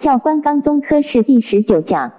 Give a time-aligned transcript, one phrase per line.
[0.00, 2.14] 教官纲宗科是第十九讲。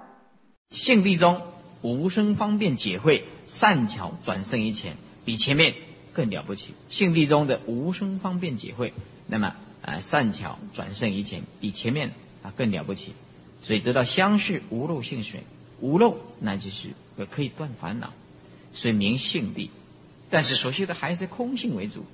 [0.70, 1.40] 性地中
[1.82, 4.94] 无声方便解会，善巧转胜于前，
[5.24, 5.74] 比前面
[6.12, 6.74] 更了不起。
[6.88, 8.92] 性地中的无声方便解会，
[9.26, 12.12] 那么啊善巧转胜于前，比前面
[12.44, 13.14] 啊更了不起。
[13.60, 15.42] 所以得到相视无漏性水，
[15.80, 16.90] 无漏那就是
[17.32, 18.12] 可以断烦恼，
[18.72, 19.72] 所以名性地。
[20.30, 22.04] 但是所修的还是空性为主。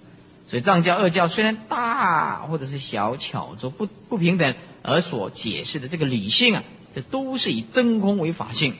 [0.46, 4.54] 所以藏教、二教虽然大或者是小巧着不不平等，
[4.88, 6.64] 而所解释的这个理性啊。
[6.94, 8.74] 这都是以真空为法性，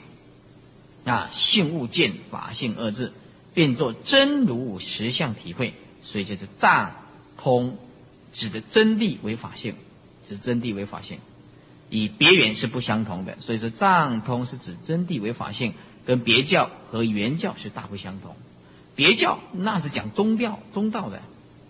[1.05, 3.12] 啊，性物见法性二字，
[3.53, 6.93] 变作真如实相体会，所以就是藏
[7.37, 7.77] 通
[8.33, 9.75] 指的真谛为法性，
[10.25, 11.19] 指真谛为法性，
[11.91, 15.75] 以别圆是不相同的，所以说藏通是指真谛为法性，
[16.07, 18.35] 跟别教和原教是大不相同。
[18.97, 21.23] 别教那是讲中调中道的，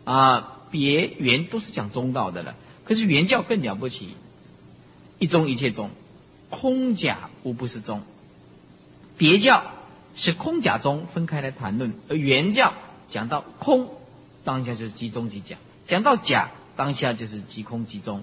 [0.05, 4.15] 啊，别圆都是讲中道的了，可是原教更了不起，
[5.18, 5.90] 一中一切中。
[6.50, 8.00] 空假无不是中，
[9.18, 9.70] 别教
[10.16, 12.73] 是空假中分开来谈论，而原教
[13.10, 13.90] 讲到空，
[14.45, 18.23] 当下就是即中即假；讲到假，当下就是即空即中；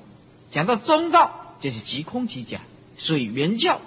[0.49, 2.61] 讲到中道，就是即空即假。
[2.97, 3.79] 所以原教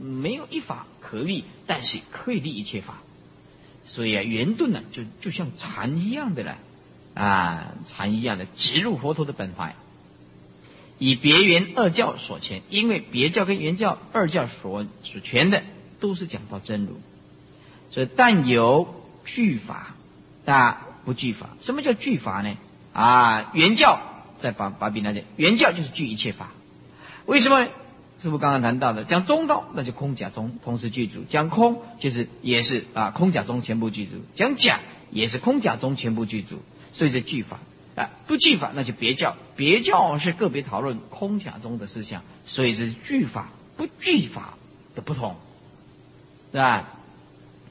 [0.00, 3.02] 没有一法可立，但是可以立一切法。
[3.84, 6.56] 所以啊，圆顿呢，就就像禅一样的了，
[7.12, 9.76] 啊，禅一样的直入佛陀的本怀。
[10.98, 15.62] 以别圆二教所全，因为别教跟原教二教所所全的
[16.00, 17.00] 都是讲到真如，
[17.90, 19.94] 所以但有具法，
[20.44, 21.50] 但不具法。
[21.60, 22.56] 什么叫具法呢？
[22.92, 24.00] 啊，原教
[24.38, 26.52] 在把把比那里，原教就是具一切法。
[27.26, 27.60] 为什么？
[27.60, 27.68] 呢？
[28.20, 37.58] 师傅刚刚谈到的，讲中道那就空假中同时具足，讲空就是也是啊空假中全部具足，讲假也是空假中全部具足，所以是具法。
[37.96, 44.58] 啊，不具法那就别教，别教是个别讨论空假中的思想，所以是具法不具法
[44.94, 45.36] 的不同，
[46.52, 46.88] 是吧？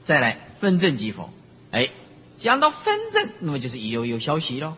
[0.04, 1.30] 再来分正即否？
[1.70, 1.90] 哎，
[2.38, 4.76] 讲到分正，那么就是有有消息喽。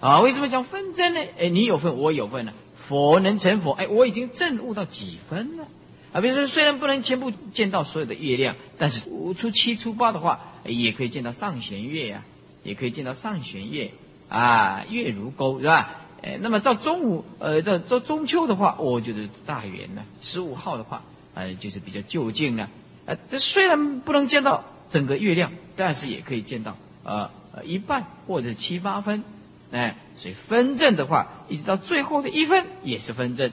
[0.00, 1.20] 啊，为什么讲分正呢？
[1.38, 2.52] 哎，你有份，我有份了。
[2.76, 5.66] 佛能成佛，哎，我已经证悟到几分了？
[6.12, 9.04] 啊，比如说虽然不能全部见到所有的月亮，但是
[9.36, 12.22] 初七初八的话，也可以见到上弦月呀，
[12.62, 13.90] 也可以见到上弦月。
[14.34, 15.90] 啊，月如钩是吧？
[16.22, 20.02] 哎，那么到中午，呃，到到中秋的话，我觉得大圆呢。
[20.20, 21.02] 十五号的话，
[21.34, 22.68] 呃，就是比较就近了。
[23.06, 27.30] 呃，这虽然不能见到整个月亮，但是也可以见到呃
[27.64, 29.22] 一半或者七八分。
[29.70, 33.52] 哎，所以分正的话，一直到最后的一分也是分正。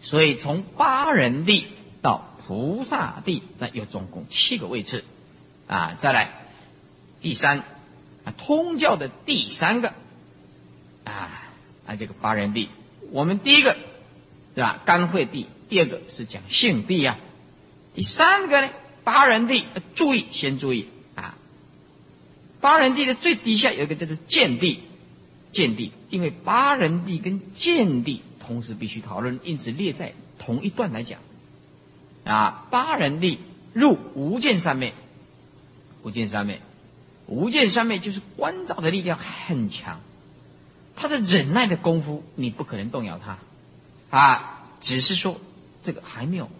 [0.00, 1.66] 所以从八人地
[2.02, 5.02] 到菩萨地，那有总共七个位次。
[5.66, 6.30] 啊，再来
[7.20, 7.64] 第三。
[8.30, 9.94] 通教的第三个，
[11.04, 11.50] 啊
[11.86, 12.68] 啊，这个八人地，
[13.10, 13.76] 我们第一个，
[14.54, 14.80] 对吧？
[14.84, 17.18] 干会地，第二个是讲性地呀，
[17.94, 18.70] 第三个呢，
[19.04, 19.64] 八人地，
[19.94, 20.88] 注意，先注意。
[21.14, 21.36] 啊，
[22.60, 24.80] 八人地的最底下有一个叫做见地，
[25.52, 31.20] 见地，因为八人地跟见地同时必须讨论，因此列在同一段来讲，
[32.24, 33.38] 啊，八人地
[33.72, 34.94] 入无见三昧，
[36.02, 36.60] 无见三昧。
[37.30, 40.00] 无见三昧就是观照的力量很强，
[40.96, 43.38] 他的忍耐的功夫你不可能动摇他，
[44.10, 45.40] 啊，只是说
[45.84, 46.50] 这个还没有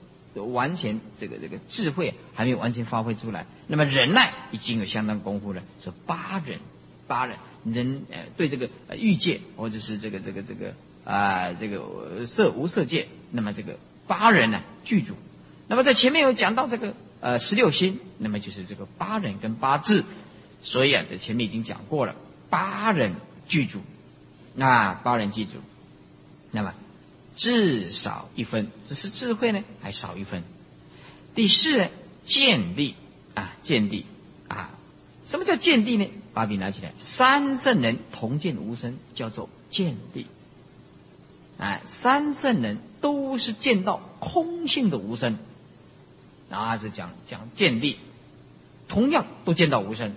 [0.45, 3.47] 完全这个这个智慧还没有完全发挥出来。
[3.67, 6.61] 那么忍耐已经有相当功夫了，是八忍，
[7.09, 10.73] 八忍忍呃对这个欲界或者是这个这个这个
[11.05, 13.77] 啊这个色无色界，那么这个
[14.07, 15.17] 八人呢具足。
[15.67, 20.05] 那么在前面有讲到这个呃十六心，那么就是这个八忍跟八字。
[20.63, 22.15] 所以啊，在前面已经讲过了，
[22.49, 23.15] 八人
[23.49, 23.81] 具足，
[24.55, 25.53] 那八人记住，
[26.51, 26.75] 那么
[27.35, 30.43] 至少一分，只是智慧呢还少一分。
[31.35, 31.89] 第四呢，
[32.25, 32.95] 见地
[33.35, 34.05] 啊，见地
[34.49, 34.71] 啊，
[35.25, 36.11] 什么叫见地呢？
[36.33, 40.27] 把笔拿起来，三圣人同见无声，叫做见地。
[41.59, 45.39] 哎，三圣人都是见到空性的无声，
[46.51, 47.97] 啊，是讲讲见地，
[48.89, 50.15] 同样都见到无声。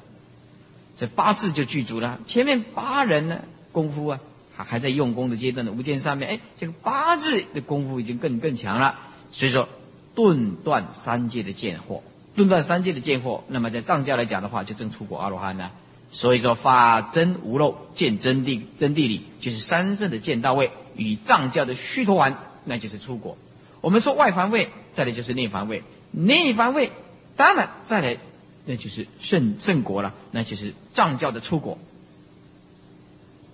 [0.95, 2.19] 这八字就具足了。
[2.27, 3.41] 前面八人呢，
[3.71, 4.19] 功夫啊，
[4.55, 8.99] 还还在用功的阶段的无间上面，哎，这个八字的功夫已经更更强了。
[9.31, 9.67] 所以说，
[10.13, 12.03] 顿断三界的贱货，
[12.35, 15.71] 顿断三界的贱货，那么在藏教来讲的话，就正出果阿罗汉呢。
[16.11, 22.35] 所以说，法真无漏，见真谛，真谛理就是三圣的见到位，与藏教的须陀洹，
[22.65, 23.35] 那就是出果。
[23.81, 25.81] 我们说外凡位，再来就是内凡位，
[26.11, 26.91] 内凡位
[27.35, 28.17] 当然再来。
[28.65, 31.77] 那就是圣圣国了，那就是藏教的出国。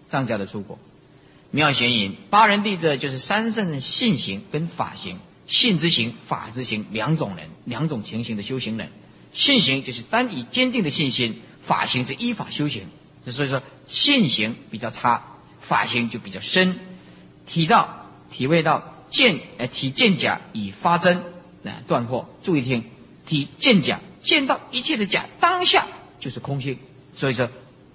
[0.10, 0.80] 藏教的出国，
[1.52, 8.90] 妙玄隐八人地者，就是三圣的性行跟法行，性之行、法之行两种人，两种情形的修行人。
[9.34, 12.88] 性行就是单以坚定的信心，法行是依法修行。
[13.28, 15.24] 所以说，性行比较差，
[15.60, 16.80] 法行就比较深。
[17.46, 21.18] 体到体味到见，呃，体见假以发真，
[21.64, 22.26] 啊，断惑。
[22.42, 22.86] 注意听，
[23.28, 25.88] 体见假，见到一切的假，当下
[26.20, 26.78] 就是空性。
[27.14, 27.50] 所以说，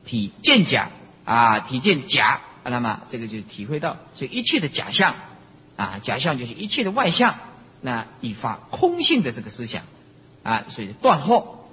[0.04, 0.90] 体见假
[1.24, 2.40] 啊，体见假。
[2.66, 5.16] 那么，这个就体会到这一切的假象，
[5.76, 7.38] 啊，假象就是一切的外象，
[7.82, 9.82] 那以发空性的这个思想，
[10.42, 11.68] 啊，所以断后，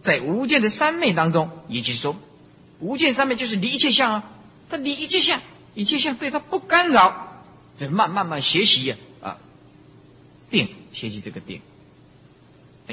[0.00, 2.16] 在无间的三昧当中，也就是说，
[2.80, 4.24] 无间三昧就是离一切相啊，
[4.70, 5.42] 他离一切相，
[5.74, 7.44] 一切相对他不干扰，
[7.76, 9.36] 这慢慢慢学习，啊，
[10.48, 11.60] 定学习这个定，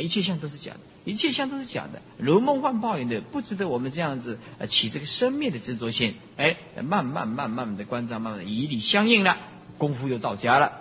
[0.01, 0.79] 一切相都是假的。
[1.05, 6.13] 一切相都是假的，如梦幻泡影的，不值得我们这样子呃起这个生灭的执着心。
[6.37, 9.37] 哎，慢慢慢慢的关照，慢慢的以理相应了，
[9.77, 10.71] 功夫又到家了，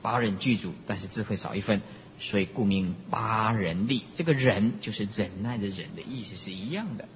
[0.00, 1.82] 八人具足，但是智慧少一分，
[2.18, 4.04] 所以故名八人力。
[4.14, 7.06] 这个人就是忍耐的忍的意思是一样的，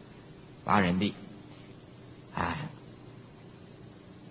[0.62, 1.14] 八人力。
[2.34, 2.68] 哎，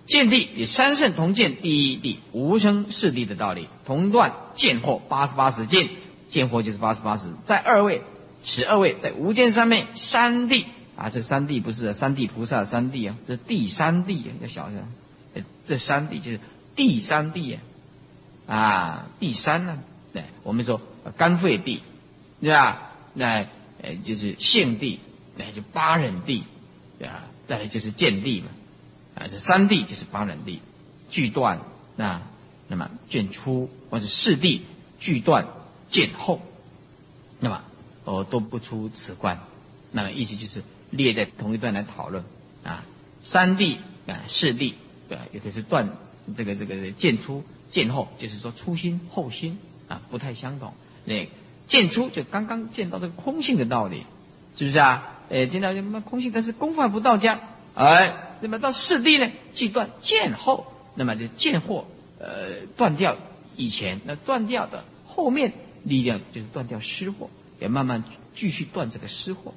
[0.05, 5.89] 见地与三圣同见第一地无生是地的道理，同断见惑八十八使见。
[6.35, 8.01] 见惑就是八十八识，在二位，
[8.43, 10.65] 此二位在无间三昧三地
[10.97, 16.41] 啊，这三地不是三地菩萨三地啊，这第三地要小心，这三地就是
[16.75, 17.57] 第三地
[18.47, 19.79] 啊，啊，第三呢，
[20.11, 20.81] 对，我们说
[21.15, 21.81] 肝肺地，
[22.41, 22.91] 对吧？
[23.13, 23.45] 那
[23.81, 24.99] 呃就是性地，
[25.37, 26.43] 那就八人地，
[26.99, 27.23] 对吧？
[27.47, 28.47] 再来就是见地嘛，
[29.15, 30.59] 啊，这三地就是八人地，
[31.09, 31.61] 锯断
[31.95, 32.21] 那
[32.67, 34.65] 那么卷出或者四地
[34.99, 35.47] 锯断。
[35.89, 36.41] 见后，
[37.39, 37.63] 那么
[38.03, 39.39] 哦都不出此观，
[39.91, 42.23] 那么意思就是列在同一段来讨论
[42.63, 42.83] 啊。
[43.21, 44.75] 三地啊四地
[45.09, 45.89] 对，有的是断
[46.35, 50.73] 这个这个见出见后，就是说初心后心啊不太相同。
[51.05, 51.27] 那
[51.67, 54.03] 见出就刚刚见到这个空性的道理，
[54.55, 55.11] 是不是啊？
[55.31, 57.39] 哎，见到什么空性，但是功夫还不到家，
[57.73, 61.87] 哎，那么到四地呢，即断见后，那么就见后
[62.19, 63.17] 呃断掉
[63.55, 65.53] 以前那断掉的后面。
[65.85, 67.29] 力量就是断掉失货，
[67.61, 68.03] 也慢慢
[68.35, 69.53] 继续断这个失货。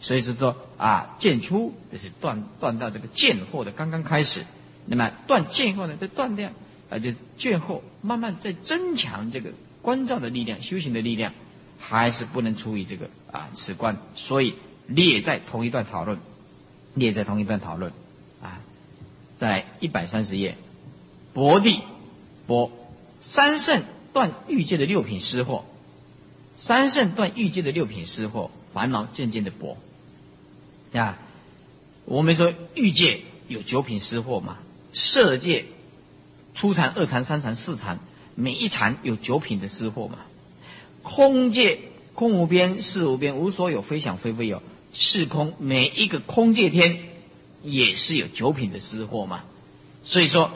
[0.00, 4.44] 所以是说啊，见出就是断断到这个见货的刚刚开始，
[4.86, 6.50] 那么断见货呢，再断掉
[6.90, 11.32] 啊，就见货慢慢在增强这个关照的力量、修行的力量，
[11.78, 14.56] 还是不能出于这个啊此观，所以
[14.88, 16.18] 列在同一段讨论，
[16.94, 17.92] 列在同一段讨论
[18.42, 18.60] 啊，
[19.38, 20.56] 在一百三十页，
[21.32, 21.80] 薄地
[22.48, 22.72] 薄
[23.20, 23.84] 三圣。
[24.12, 25.64] 断欲界的六品失货，
[26.58, 29.78] 三圣断欲界的六品失货，烦恼渐渐的薄。
[30.92, 31.18] 啊，
[32.04, 34.58] 我们说欲界有九品失货嘛，
[34.92, 35.64] 色界
[36.54, 37.98] 初禅、二禅、三禅、四禅，
[38.34, 40.18] 每一禅有九品的失货嘛。
[41.02, 41.78] 空界
[42.14, 44.62] 空无边，事无边，无所有，非想非非有，
[44.92, 45.54] 是空。
[45.58, 46.98] 每一个空界天
[47.62, 49.44] 也是有九品的失货嘛。
[50.04, 50.50] 所以说。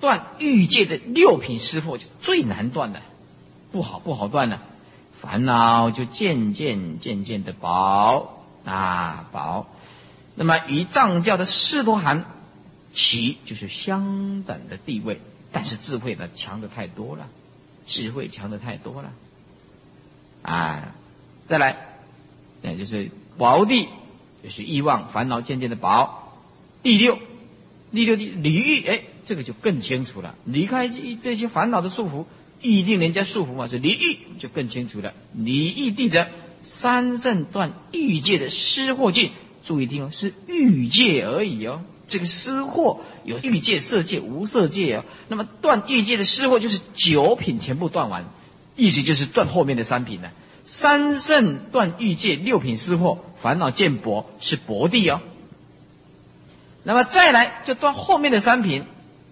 [0.00, 3.02] 断欲界的六品失货就最难断的，
[3.72, 4.60] 不好不好断呢，
[5.20, 9.66] 烦恼就渐渐渐渐的薄啊薄，
[10.36, 12.24] 那么与藏教的释多含，
[12.92, 17.26] 其就是相等的地位，但是智慧呢强的太多了，
[17.84, 19.10] 智慧强的太多了，
[20.42, 20.94] 啊，
[21.48, 21.76] 再来，
[22.62, 23.88] 那就是薄地，
[24.44, 26.38] 就是欲望烦恼渐渐的薄，
[26.84, 27.18] 第六，
[27.90, 29.02] 第六地离欲哎。
[29.28, 32.24] 这个就更清楚了，离开这这些烦恼的束缚，
[32.62, 35.12] 意定人家束缚嘛，是离欲就更清楚了。
[35.34, 36.28] 离欲地者，
[36.62, 39.32] 三圣断欲界的失货境，
[39.62, 41.82] 注意听哦，是欲界而已哦。
[42.06, 45.04] 这个失货有欲界、色界、无色界哦。
[45.28, 48.24] 那么断欲界的失货就是九品全部断完，
[48.76, 50.32] 意思就是断后面的三品了。
[50.64, 55.20] 三圣断欲界六品失货，烦恼见薄是薄地哦。
[56.82, 58.84] 那么再来就断后面的三品。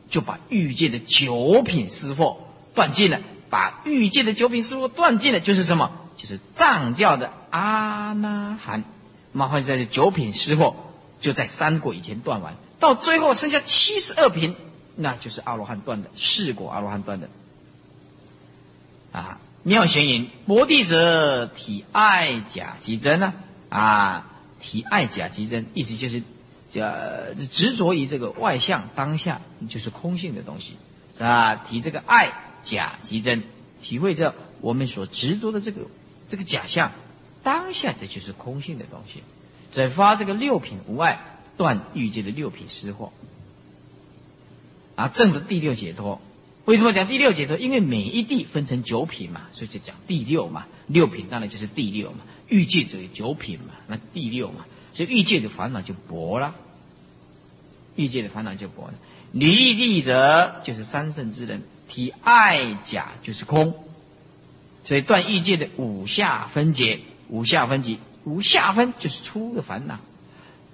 [0.09, 2.39] 就把欲界的九品私货
[2.75, 3.21] 断尽了，
[3.51, 5.91] 把欲界的九品私货断尽了，就是什么？
[6.17, 8.85] 就是藏教的阿那含。
[9.33, 10.77] 麻烦在这九品私货
[11.21, 14.55] 就在三国以前断完，到最后剩下七十二品，
[14.95, 17.29] 那就是阿罗汉断的，四果阿罗汉断的。
[19.13, 23.35] 啊，妙玄云：摩地者体爱假即真呢？
[23.69, 24.27] 啊，
[24.61, 26.23] 体爱假即真，意思就是。
[26.81, 30.75] 呃，执着于这个外相当下就是空性的东西，
[31.17, 31.57] 是吧？
[31.57, 33.43] 提这个爱假即真，
[33.83, 35.83] 体会着我们所执着的这个
[36.29, 36.93] 这个假象，
[37.43, 39.23] 当下的就是空性的东西。
[39.71, 41.21] 再发这个六品无碍，
[41.57, 43.13] 断欲界的六品失货。
[44.95, 46.21] 啊，证的第六解脱。
[46.65, 47.57] 为什么讲第六解脱？
[47.57, 50.67] 因为每一地分成九品嘛，所以就讲第六嘛。
[50.87, 52.19] 六品当然就是第六嘛。
[52.49, 54.65] 欲界者有九品嘛，那第六嘛，
[54.95, 56.55] 所以欲界的烦恼就薄了。
[57.97, 58.95] 欲界的烦恼就薄了。
[59.33, 63.75] 离欲地者就是三圣之人，提爱假就是空。
[64.85, 69.99] 所以断欲界的五下分解，五下分解，五下分就是粗的烦恼，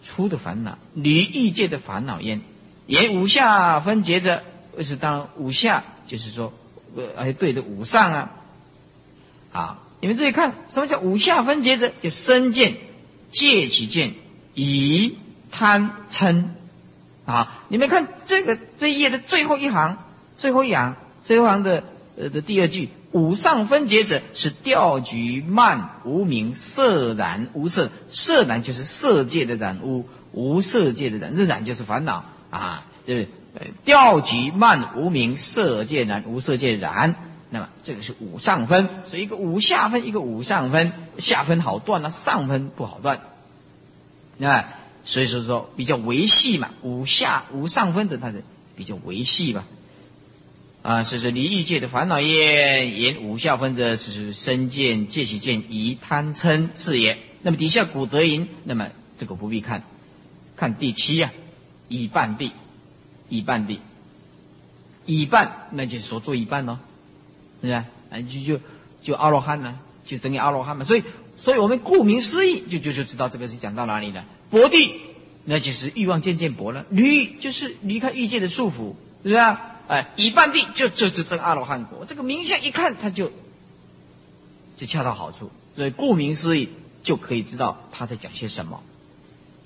[0.03, 2.43] 粗的烦恼，离欲界的烦恼焉。
[2.87, 4.43] 言五下分解者，
[4.81, 6.53] 是当五下就是说，
[7.17, 8.33] 呃，对的五上啊。
[9.53, 11.93] 啊，你们注意看，什么叫五下分解者？
[12.03, 12.77] 就身见、
[13.31, 14.15] 戒起见、
[14.55, 15.17] 疑、
[15.51, 16.45] 贪、嗔。
[17.25, 19.97] 啊，你们看这个这一页的最后一行，
[20.37, 21.85] 最后一行，最后一行的
[22.19, 32.25] 呃的第二句，五上分解者是调举慢无明色染无色，色染就是色界的染污，无色界的染，日染就是烦恼。
[32.51, 37.15] 啊，就是呃调举慢无明色界染无色界染，
[37.51, 43.21] 那么这个是五上分，所以一个五下分，一个五上分，下分好断啊，上分不好断，
[44.39, 44.65] 那。
[45.05, 48.43] 所以说说比较维系嘛，无下无上分的，它是
[48.77, 49.67] 比较维系吧。
[50.83, 57.19] 啊，所以说离欲界的烦恼业，言无下分者是身见、戒起见、疑贪嗔是也。
[57.43, 59.85] 那么底下古德云，那么这个不必看，
[60.57, 61.33] 看第七呀，
[61.89, 62.53] 一半地，
[63.29, 63.81] 一半地，
[65.07, 66.79] 一半，那就是说做一半喽，
[67.61, 67.73] 是不是？
[67.75, 67.85] 啊，
[68.29, 68.61] 就就
[69.03, 70.85] 就阿罗汉呢，就等于阿罗汉嘛。
[70.85, 71.03] 所以，
[71.37, 74.25] 所以我们顾名思义，就就就知道这个是讲到哪里了。
[74.53, 75.01] 薄地，
[75.47, 76.85] 那就是欲望渐渐薄了。
[76.91, 79.79] 离就是离开欲界的束缚，是不是啊？
[79.89, 82.05] 哎，一半地就就是这个阿罗汉果。
[82.07, 83.33] 这个名相一看，他就
[84.77, 85.51] 就恰到好处。
[85.75, 86.69] 所以顾名思义，
[87.03, 88.83] 就可以知道他在讲些什么。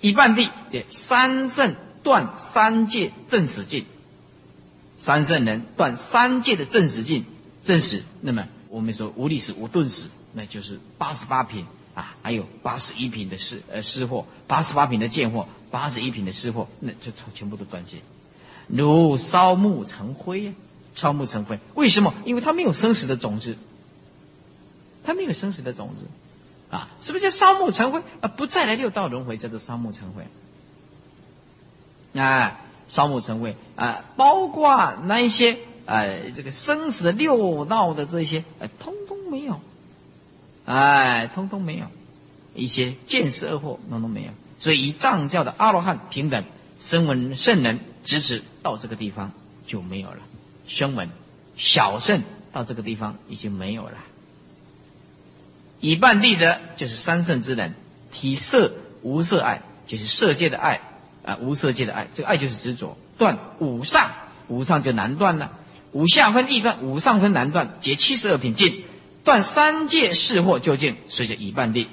[0.01, 1.75] 一半地，对，三圣
[2.05, 3.85] 断三界正史境。
[4.99, 7.25] 三圣人断三界的正史境，
[7.65, 8.05] 正史。
[8.21, 11.67] 那么我们说无历史无顿死，那就是八十八品。
[11.97, 18.01] 啊，还有八十一品的失呃失货，八十八品的贱货，八十一品的失货，那就全部都断尽。
[18.69, 20.53] 如烧木成灰呀，
[20.95, 22.13] 烧木成灰，为什么？
[22.27, 23.57] 因为它没有生死的种子，
[25.05, 26.05] 它没有生死的种子，
[26.71, 28.29] 啊，是不是叫烧木成灰啊？
[28.29, 32.21] 不再来六道轮回，叫做烧木成灰。
[32.21, 39.63] 啊，烧木成灰啊，包括那一些呃这个生死的六道的这些，呃，通通没有。
[40.67, 41.87] 哎，通通没有，
[42.55, 46.45] 一些见识恶货通通没有，所以以藏教的阿罗汉平等
[46.81, 49.31] 声闻圣人支持到这个地方
[49.65, 50.19] 就没有了，
[50.67, 51.09] 声闻
[51.57, 53.93] 小圣到这个地方已经没有了。
[55.79, 57.75] 以半地者就是三圣之人，
[58.11, 60.81] 体色无色爱，就是色界的爱
[61.25, 64.11] 啊，无色界的爱，这个爱就是执着，断五上，
[64.49, 65.53] 五上就难断了，
[65.93, 68.85] 五下分易断，五上分难断，结七十二品尽。
[69.27, 71.89] 断三界是惑究竟，随着已半地。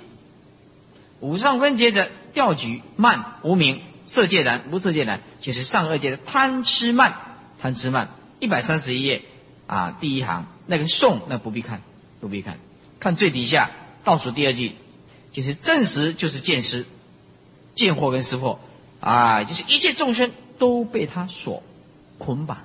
[1.20, 7.16] 五上分解者，调举慢无明色界难无色界难，就是上二界的贪吃慢
[7.60, 8.12] 贪吃慢。
[8.40, 9.24] 一百三十一页
[9.66, 11.82] 啊，第一行那个颂那不必看，
[12.22, 12.60] 不必看，
[13.00, 13.72] 看最底下
[14.04, 14.76] 倒数第二句，
[15.32, 16.86] 就是正实就是见识，
[17.74, 18.60] 见惑跟识惑
[19.00, 21.64] 啊，就是一切众生都被他所
[22.20, 22.60] 捆绑，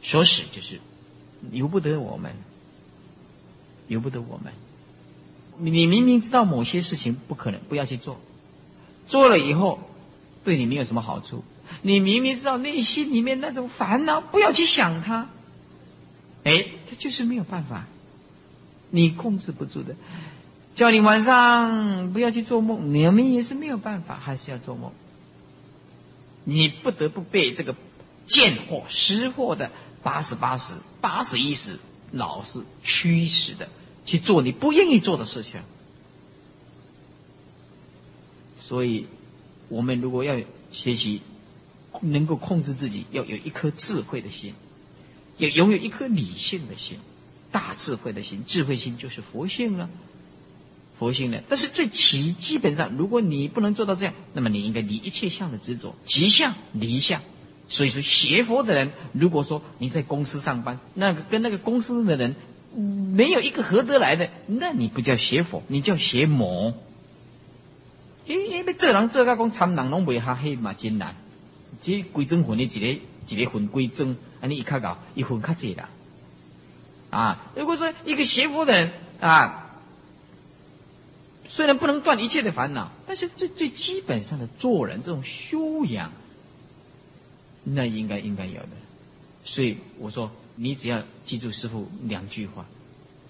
[0.00, 0.78] 所使就是
[1.50, 2.32] 由不得我们。
[3.90, 4.52] 由不得我们。
[5.58, 8.18] 你明明知道某些事情不可能，不要去做，
[9.06, 9.78] 做了以后
[10.42, 11.44] 对你没有什么好处。
[11.82, 15.28] 你明明知道内心里面那种烦恼，不要去想它。
[16.44, 17.86] 哎，他就是没有办法，
[18.90, 19.94] 你控制不住的。
[20.74, 24.92] 叫你晚上不要去做梦，你们也是没有办法，还是要做梦。
[26.44, 27.74] 你不得不被这个
[28.26, 29.70] 贱货、失货的
[30.02, 31.78] 八十八十、八十一十
[32.12, 33.68] 老是驱使的。
[34.10, 35.60] 去做你不愿意做的事情，
[38.58, 39.06] 所以，
[39.68, 40.36] 我们如果要
[40.72, 41.20] 学习，
[42.00, 44.52] 能够控制自己，要有一颗智慧的心，
[45.38, 46.98] 要拥有一颗理性的心，
[47.52, 49.88] 大智慧的心，智慧心就是佛性了，
[50.98, 51.40] 佛性了。
[51.48, 57.22] 但是最起基本上，如果你不能做到这样，那么你应该离一切相的执着，即相离相。
[57.68, 62.34] 所以说，学佛的人，如果说你在公司上班，那个跟那个公司的人。
[62.76, 66.74] 没有一个合得来的，那你不叫邪佛，你叫邪魔。
[68.26, 71.16] 因因为这人这个讲参人拢未下黑嘛艰难，
[71.80, 75.88] 这归真魂的一个一个魂归真，安尼一较搞，一分较济啦。
[77.10, 79.80] 啊，如果说一个邪佛的人啊，
[81.48, 86.12] 虽然不能断一切的烦恼，但是最最基本上的做人这种修养，
[87.64, 88.68] 那应该应该有的，
[89.44, 90.30] 所以我说，
[90.62, 92.66] 你只要记住师傅两句话：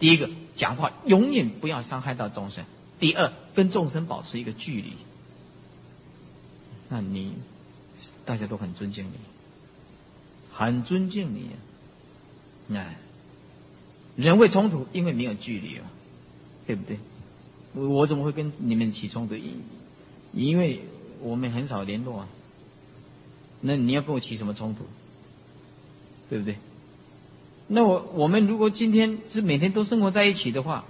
[0.01, 2.65] 第一个，讲话永远不要伤害到众生；
[2.99, 4.95] 第二，跟众生保持一个距离。
[6.89, 7.35] 那你
[8.25, 9.13] 大家都很尊敬你，
[10.53, 11.51] 很尊敬你。
[12.75, 12.97] 哎，
[14.17, 15.87] 人会冲突，因为没有距离啊，
[16.67, 16.99] 对不对？
[17.75, 19.37] 我怎么会跟你们起冲突？
[19.37, 19.63] 因
[20.33, 20.81] 因为
[21.21, 22.29] 我们很少联络啊。
[23.61, 24.85] 那你要跟我起什么冲突？
[26.29, 26.57] 对不对？
[27.73, 30.85] 那我我们如果今天是每天都生活在一起的话，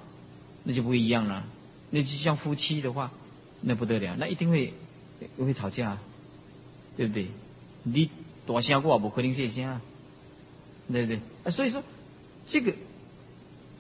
[0.65, 1.45] 那就不一样了。
[1.91, 3.11] 那就像夫妻的话，
[3.61, 4.73] 那不得了，那一定会
[5.37, 5.99] 会吵架，
[6.97, 7.27] 对不对？
[7.83, 8.09] 你
[8.47, 9.83] 多想过不可能谢谢啊，
[10.91, 11.21] 对不对？
[11.45, 11.83] 啊，所以说
[12.47, 12.73] 这个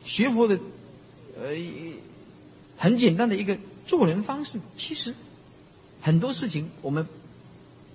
[0.04, 0.60] 学佛的
[1.38, 1.56] 呃
[2.76, 5.14] 很简单的一个做人方式，其实
[6.02, 7.06] 很多事情我们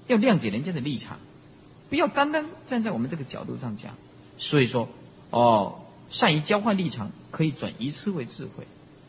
[0.08, 1.20] 要谅解人家的立场。
[1.92, 3.94] 不要单单站在我们这个角度上讲，
[4.38, 4.90] 所以说，
[5.30, 8.66] 哦，善于交换立场，可以转愚痴为智慧。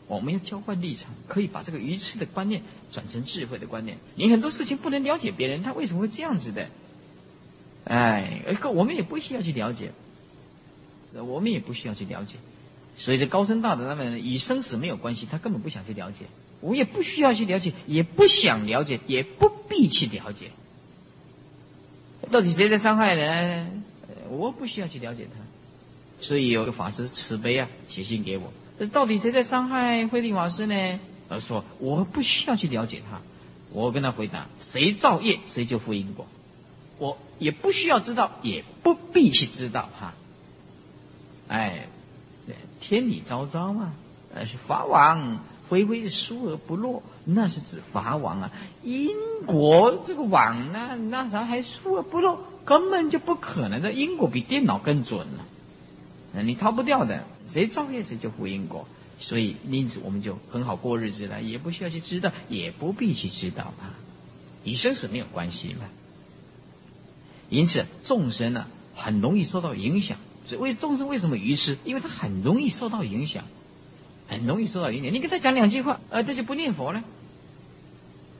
[0.07, 3.97] 我们要交换立场，可以把这个愚痴的观念转成智慧的观念。
[4.15, 6.69] 你很多事情不能了解别人，他为什么会这样子的？
[7.83, 9.91] 哎，而我们也不需要去了解，
[11.13, 12.37] 我们也不需要去了解。
[12.95, 16.25] 所以这高僧大德他们与生死没有关系，他根本不想去了解。
[16.61, 20.51] 我也不需要去了解，也不想了解，也不必去了解。
[22.31, 23.83] 到底谁在伤害人？
[24.29, 25.39] 我不需要去了解他，
[26.21, 28.51] 所以有个法师慈悲啊，写信给我。
[28.79, 30.99] 这到底谁在伤害慧定法师呢？
[31.29, 33.19] 他说我不需要去了解他。
[33.71, 36.25] 我跟他回答：谁造业，谁就负因果。
[36.99, 40.13] 我也不需要知道，也不必去知道哈。
[41.47, 41.87] 哎，
[42.79, 43.93] 天理昭昭嘛，
[44.33, 47.03] 呃，是法网恢恢，疏而不漏。
[47.25, 48.51] 那是指法网啊，
[48.83, 49.09] 因
[49.45, 53.93] 果这个网呢，那咱还疏而不漏，根本就不可能的。
[53.93, 57.23] 因果比电脑更准了，你逃不掉的。
[57.47, 58.85] 谁造业谁就负因果，
[59.21, 63.95] 所以因此我们就很好过日子了，也不需要去知道，也不必去知道啊，
[64.65, 65.85] 与生死没有关系嘛。
[67.49, 70.17] 因此众生呢，很容易受到影响。
[70.45, 71.77] 所以众生为什么愚痴？
[71.85, 73.45] 因为他很容易受到影响，
[74.27, 75.13] 很容易受到影响。
[75.13, 77.01] 你跟他讲两句话，呃，他就不念佛了。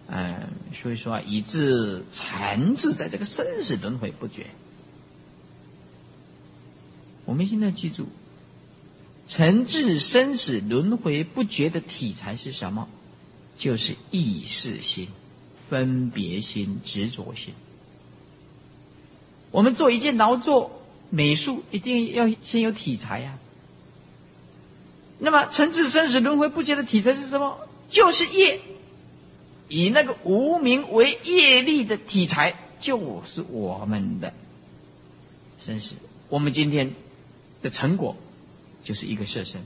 [0.09, 4.47] 嗯，所以说啊，以致缠滞在这个生死轮回不绝。
[7.25, 8.07] 我们现在记住，
[9.27, 12.87] 沉滞生死轮回不绝的体裁是什么？
[13.57, 15.07] 就是意识心、
[15.69, 17.53] 分别心、执着心。
[19.51, 23.37] 我们做一件劳作、美术，一定要先有体裁呀。
[25.19, 27.57] 那么，沉滞生死轮回不绝的体裁是什么？
[27.89, 28.61] 就是业。
[29.69, 34.33] 以那个无名为业力的体裁，就是我们的
[35.59, 35.95] 生死。
[36.29, 36.93] 我们今天
[37.61, 38.15] 的成果，
[38.83, 39.61] 就是一个色身。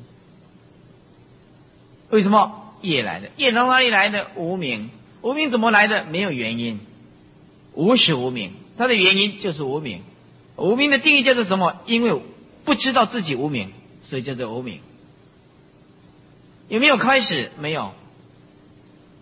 [2.10, 3.30] 为什么业来的？
[3.38, 4.32] 业从哪里来的？
[4.36, 4.90] 无名。
[5.22, 6.04] 无名怎么来的？
[6.06, 6.80] 没有原因。
[7.74, 10.02] 无始无名，它的原因就是无名。
[10.58, 11.80] 无名的定义叫做什么？
[11.86, 12.22] 因为
[12.66, 13.72] 不知道自己无名，
[14.04, 14.80] 所以叫做无名。
[16.70, 17.52] 有没有开始？
[17.60, 17.94] 没有。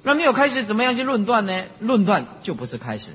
[0.04, 1.66] 那没有开始，怎么样去论断呢？
[1.80, 3.12] 论断就不是开始。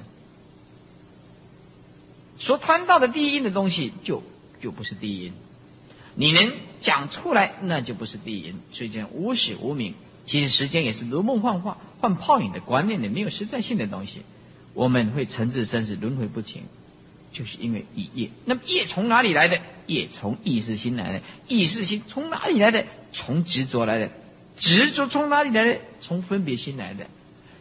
[2.39, 4.23] 所贪到的第一因的东西，就
[4.61, 5.33] 就不是第一因。
[6.15, 8.61] 你能讲出来，那就不是第一因。
[8.73, 9.95] 所以讲无始无明，
[10.27, 14.23] 其实时间也是如梦幻化、幻泡影的观念的，没有实在性的东西。
[14.75, 16.65] 我们会沉滞生死、轮回不停，
[17.33, 18.31] 就是因为以业。
[18.45, 19.61] 那么业从哪里来的？
[19.87, 21.23] 业从意识心来的。
[21.49, 22.85] 意识心从哪里来的？
[23.13, 24.11] 从执着来的。
[24.57, 25.81] 执着从哪里来的？
[26.01, 27.07] 从分别心来的。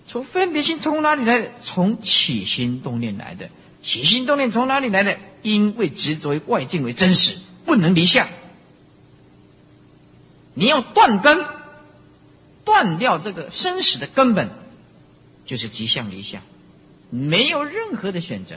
[0.06, 1.51] 从分别心从哪里来的？
[1.63, 3.49] 从起心动念来的。
[3.82, 5.17] 起心动念从哪里来的？
[5.41, 8.27] 因为执着于外境为真实，不能离相。
[10.53, 11.45] 你要断根，
[12.63, 14.49] 断掉这个生死的根本，
[15.45, 16.41] 就是即相离相，
[17.10, 18.56] 没有任何的选择。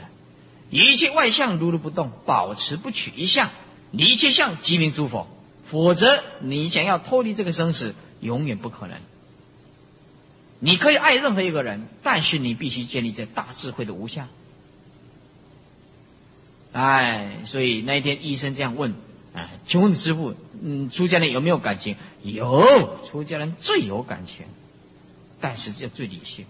[0.69, 3.49] 一切外相如如不动，保持不取一相，
[3.91, 5.27] 离一切相即名诸佛。
[5.65, 7.95] 否则，你想要脱离这个生死。
[8.21, 8.97] 永远不可能。
[10.59, 14.27] 你可以爱任何一个人，但是你必须建立在大智慧的无相。
[16.71, 18.93] 哎，所以那一天医生这样问
[19.33, 21.95] ：“哎，请问师傅，嗯，出家人有没有感情？
[22.23, 24.45] 有，出家人最有感情，
[25.39, 26.45] 但是要最理性，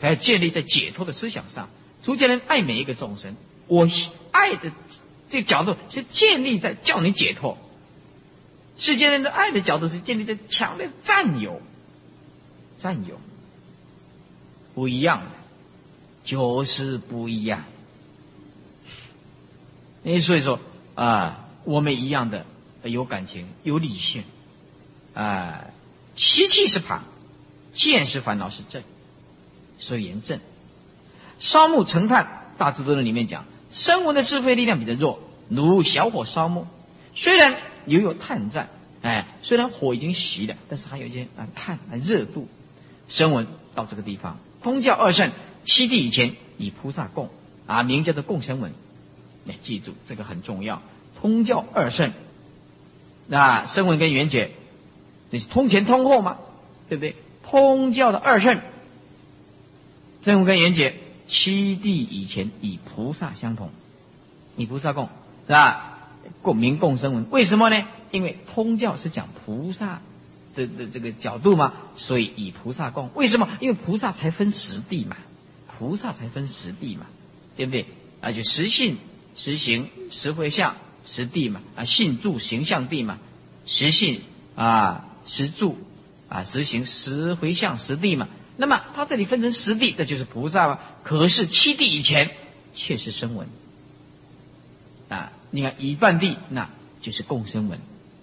[0.00, 1.68] 他要建立在解脱的思想上。
[2.02, 3.36] 出家人爱每一个众生，
[3.68, 3.88] 我
[4.32, 4.72] 爱的
[5.28, 7.56] 这个角度是建立在叫你解脱。”
[8.78, 11.60] 世间人的爱的角度是建立在强烈占有，
[12.78, 13.18] 占有
[14.74, 15.22] 不一样，
[16.24, 17.64] 就是不一样。
[20.04, 20.60] 哎，所以说
[20.94, 22.44] 啊，我们一样的
[22.82, 24.22] 有感情，有理性，
[25.14, 25.64] 啊，
[26.14, 27.02] 习气是旁，
[27.72, 28.82] 见识烦恼是正，
[29.78, 30.38] 所以言正。
[31.38, 36.66] 烧木成炭，大智度论里面讲，生物的智慧力量比较弱，如小火烧木，
[37.14, 38.68] 虽然犹有炭在，
[39.02, 42.48] 哎，虽然火已经熄了，但是还有一些啊炭啊热度。
[43.08, 45.30] 声闻到这个地方，通教二圣
[45.64, 47.30] 七地以前以菩萨供
[47.66, 48.72] 啊，名叫做供声闻。
[49.44, 50.82] 你记住这个很重要。
[51.20, 52.12] 通教二圣，
[53.26, 54.50] 那声闻跟缘觉，
[55.30, 56.38] 你是通前通后吗？
[56.88, 57.14] 对不对？
[57.44, 58.60] 通教的二圣，
[60.22, 60.96] 声闻跟缘觉。
[61.28, 63.70] 七地以前以菩萨相同，
[64.56, 65.08] 以菩萨供
[65.48, 65.95] 是吧？
[66.46, 67.84] 共名共生文，为什么呢？
[68.12, 70.00] 因为通教是讲菩萨
[70.54, 73.10] 的的这个角度嘛，所以以菩萨供。
[73.16, 73.48] 为什么？
[73.58, 75.16] 因为菩萨才分十地嘛，
[75.76, 77.06] 菩萨才分十地嘛，
[77.56, 77.86] 对不对？
[78.20, 78.96] 啊，就实性、
[79.36, 83.18] 实行、实回向、实地嘛，啊，信住形象地嘛，
[83.66, 84.20] 实性
[84.54, 85.76] 啊，实住
[86.28, 88.28] 啊，实行、实回向、实地嘛。
[88.56, 90.78] 那么它这里分成十地，那就是菩萨嘛。
[91.02, 92.30] 可是七地以前
[92.72, 93.65] 却是声闻啊！
[95.56, 96.68] 你看一半地，那
[97.00, 97.78] 就是共生文，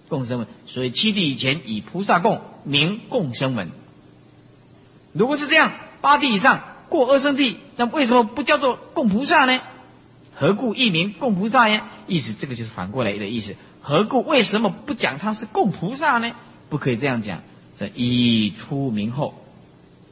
[0.08, 0.46] 共生文。
[0.66, 3.70] 所以七地以前以菩萨共名共生文。
[5.12, 9.60] 如果是这样，八地以上过二生地，那为什么不叫做共菩萨呢？
[10.36, 11.90] 何故一名共菩萨呀？
[12.06, 13.56] 意思这个就是反过来的意思。
[13.82, 16.30] 何故为什么不讲他是共菩萨呢？
[16.70, 17.42] 不可以这样讲。
[17.76, 19.34] 这一出名后，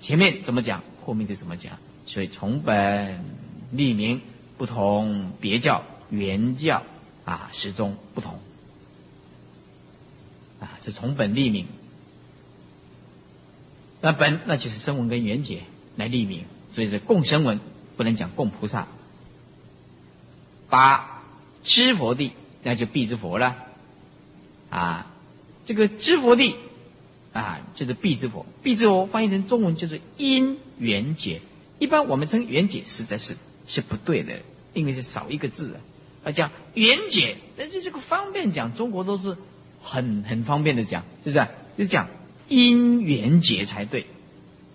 [0.00, 1.74] 前面怎么讲，后面就怎么讲。
[2.04, 3.24] 所以从本
[3.70, 4.20] 立名
[4.58, 6.82] 不同，别教原教
[7.24, 8.38] 啊始终不同
[10.60, 11.66] 啊，是从本立名。
[14.00, 15.62] 那本那就是声闻跟缘觉
[15.96, 17.60] 来立名，所以是共声闻，
[17.96, 18.88] 不能讲共菩萨。
[20.68, 21.22] 八
[21.62, 22.32] 知佛地，
[22.62, 23.56] 那就必之佛了
[24.70, 25.06] 啊。
[25.64, 26.56] 这个知佛地
[27.32, 31.40] 啊，就是必之佛，必之佛翻译成中文就是因缘解。
[31.78, 33.36] 一般我们称缘解，实在是
[33.68, 34.40] 是不对的，
[34.74, 35.80] 因为是少一个字啊。
[36.24, 39.36] 啊，讲缘解，但是个方便讲，中国都是
[39.82, 41.46] 很很方便的讲，是不是？
[41.76, 42.08] 就讲
[42.48, 44.06] 因缘解才对。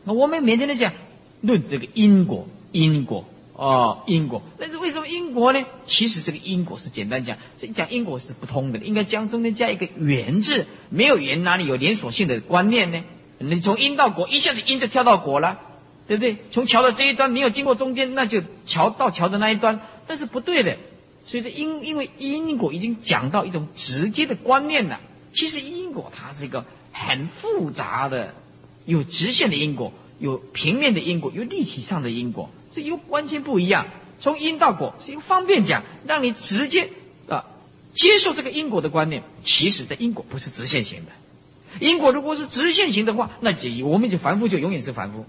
[0.04, 0.94] 那我们每天都讲
[1.42, 4.42] 论这个因果，因果哦，因果。
[4.60, 5.64] 但是为什么因果呢？
[5.86, 10.66] 其实这个因果是简单讲，这讲因果是不通的，应该将中间加一个缘字。
[10.90, 13.04] 没有缘，哪里有连锁性的观念呢？
[13.40, 15.62] 你从因到果，一下子因就跳到果了。
[16.08, 16.38] 对不对？
[16.52, 20.78] 从桥的这一端，没有经过中间，那就桥到桥的那一端，那是不对的。
[21.28, 25.00] 所以说因因为因果已经讲到一种直接的观念了。
[25.34, 28.34] 其实因果它是一个很复杂的，
[28.86, 33.86] 有直线的因果，有平面的因果，有立体上的因果，这又完全不一样。
[34.20, 36.90] 从因到果是一个方便讲，让你直接
[37.28, 37.46] 啊
[37.94, 39.22] 接受这个因果的观念。
[39.44, 41.12] 其实的因果不是直线型的，
[41.86, 45.26] 因果如果是直线型的话，那就我们就凡夫就永远是凡夫。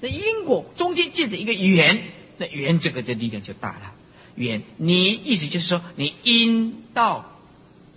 [0.00, 2.02] 那因果中间借着一个缘，
[2.38, 3.92] 那缘这个这力量就大了。
[4.38, 7.38] 缘，你意思就是说，你因到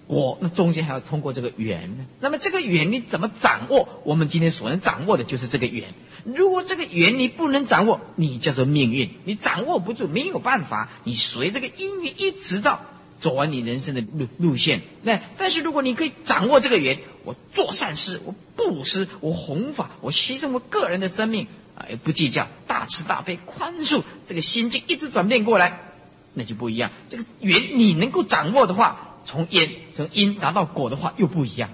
[0.08, 2.06] 果，那中间还要通过这个缘呢。
[2.20, 3.88] 那么这个缘你怎么掌握？
[4.04, 5.94] 我们今天所能掌握的就是这个缘。
[6.26, 10.90] 如果这个缘你不能掌握，你叫做命运，你掌握不住，没有办法。
[11.04, 12.82] 你随这个因缘一直到
[13.20, 14.82] 走完你人生的路路线。
[15.04, 21.86] 那但是如果你可以掌握这个缘，我做善事，我布施，我弘法，我牺牲我个人的生命啊。
[21.90, 25.91] 也不计较，大慈大悲，宽恕，这个心境一直转变过来，
[26.34, 26.92] 那就不一样。
[27.10, 31.70] 这个缘你能够掌握的话，从因从因达到果的话，又不一样，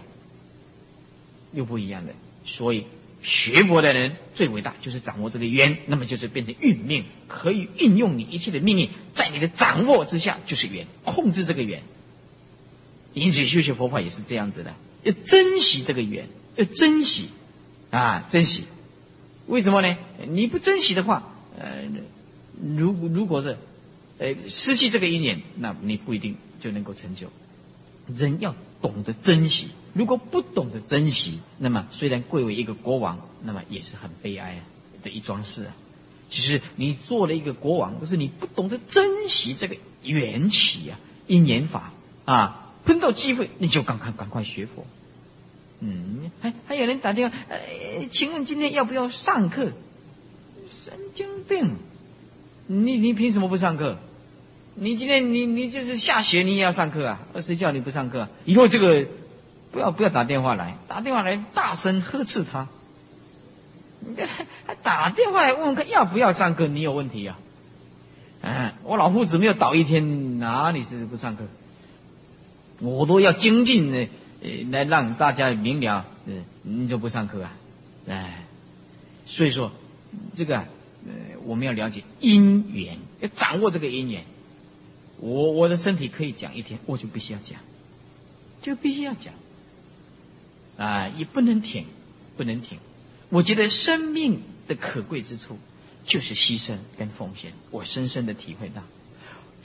[1.53, 2.13] 又不一样的。
[2.45, 2.85] 所以
[3.21, 11.81] 学佛的人最伟大，就是掌握这个缘，那么就是变成运命，可以运用你一切的命运，在你的掌握之下，就是缘，控制这个缘。
[13.13, 17.29] 因此修学佛法也是这样子的，要珍惜这个缘，要珍惜
[17.89, 18.65] 啊，珍惜。
[19.47, 19.97] 为什么呢？
[20.27, 21.83] 你不珍惜的话，呃，
[22.75, 23.57] 如如果是，
[24.19, 27.27] 呃，失去这个因缘，那你不一定就能够成就。
[28.15, 34.61] 人要懂得珍惜，如果不懂得珍惜，那么虽然贵为一个国王，那么也是很悲哀
[35.03, 35.75] 的一桩事啊。
[36.29, 41.93] 其实你做了一个国王，可是你不懂得珍惜这个缘起啊，因缘法
[42.25, 44.85] 啊，碰到机会你就赶快赶快学佛。
[45.79, 49.71] 嗯，还还有人打电话，呃，请问今天要不要上课？
[50.69, 51.75] 神经病！
[52.65, 53.97] 你你凭什么不上课？
[54.79, 57.19] 你今天你你就是下雪，你也要上课啊？
[57.41, 58.27] 谁叫你不上课？
[58.45, 59.07] 以后这个
[59.71, 62.67] 不要不要打电话来，打电话来大声呵斥他。
[64.01, 64.23] 你这
[64.67, 66.67] 还打电话来问问看要不要上课？
[66.67, 67.39] 你有问题啊？
[68.41, 71.43] 嗯，我老夫子没有倒一天，哪里是不上课？
[72.79, 74.07] 我都要精进呢，
[74.43, 77.51] 呃，来让大家明了，嗯，你就不上课啊？
[78.07, 78.43] 哎，
[79.25, 79.71] 所以说，
[80.35, 81.13] 这个，呃，
[81.45, 84.23] 我们要了解因缘，要掌握这个因缘。
[85.19, 87.59] 我我的身体可以讲一天，我就必须要讲，
[88.61, 89.33] 就必须要讲，
[90.77, 91.85] 啊，也不能停，
[92.35, 92.79] 不能停。
[93.29, 95.57] 我觉得生命的可贵之处，
[96.05, 97.51] 就是牺牲跟奉献。
[97.71, 98.83] 我深深的体会到，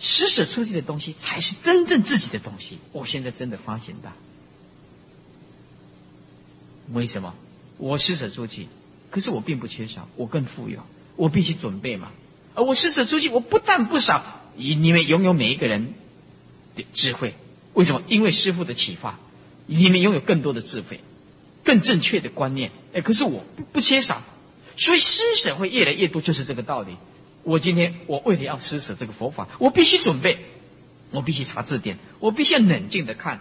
[0.01, 2.79] 施舍出去的东西才是真正自己的东西。
[2.93, 4.11] 我现在真的发现到，
[6.93, 7.35] 为什么？
[7.79, 8.69] 我施舍出去，
[9.11, 10.81] 可是我并不缺少，我更富有，
[11.17, 12.11] 我必须准备嘛。
[12.55, 14.42] 而我施舍出去，我不但不少。
[14.55, 15.95] 你你们拥有每一个人
[16.77, 17.35] 的智慧，
[17.73, 18.03] 为什么？
[18.09, 19.19] 因为师父的启发，
[19.67, 21.01] 你们拥有更多的智慧，
[21.65, 22.71] 更正确的观念。
[22.93, 24.23] 哎，可是我不不缺少，
[24.77, 26.97] 所以施舍会越来越多，就是这个道理。
[27.43, 30.39] 我今天我为了要施舍这个佛法，我必须准备，
[31.11, 33.41] 我必须查字典，我必须要冷静的看，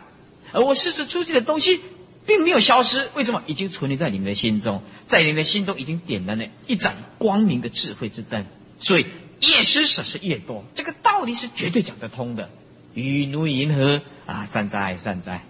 [0.53, 1.81] 而我施舍出去的东西
[2.25, 3.43] 并没有消失，为什么？
[3.47, 8.45] 已经存留在你们的心中，在你们的心中已经点燃了一盏光明的智慧之灯，
[8.79, 9.05] 所以。
[9.41, 12.49] 越施舍是越多，这个道理是绝对讲得通的。
[12.93, 15.43] 雨如银河啊，善哉善哉，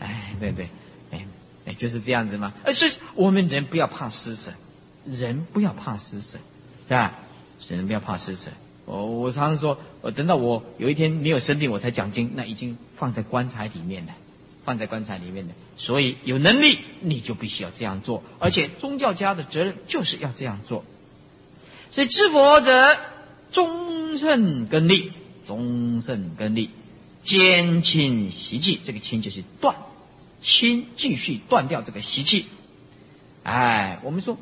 [0.00, 0.68] 哎，对对，
[1.10, 1.24] 哎
[1.66, 2.54] 哎，就是这样子嘛。
[2.64, 4.52] 而是我们人不要怕施舍，
[5.04, 6.38] 人不要怕施舍，
[6.88, 7.14] 是吧？
[7.68, 8.50] 人不要怕施舍。
[8.86, 14.14] 我我常常说，我等到我有一天没有生病，我才讲经，那已经放在棺材里面了，
[14.64, 15.52] 放在棺材里面的。
[15.76, 20.84] 所以有能力你就必须要这样做，而且宗教家的责任就是要这样做。
[21.90, 22.98] 所以知佛者。
[23.50, 25.12] 终胜根利，
[25.46, 26.70] 终胜根利，
[27.22, 28.78] 坚清习气。
[28.84, 29.74] 这个清就是断，
[30.42, 32.46] 清继续断掉这个习气。
[33.44, 34.36] 哎，我们说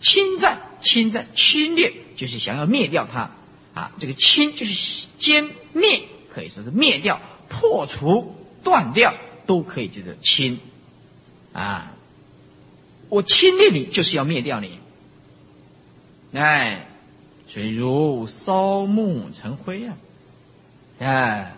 [0.00, 3.30] 侵占、侵占、侵略，就是想要灭掉它。
[3.74, 6.02] 啊，这个清就是歼灭，
[6.34, 9.14] 可以说是灭掉、破除、断掉，
[9.46, 10.58] 都可以叫做清。
[11.52, 11.94] 啊，
[13.08, 14.78] 我侵略你，就是要灭掉你。
[16.32, 16.86] 哎。
[17.52, 19.96] 水如烧木成灰啊！
[21.00, 21.52] 啊，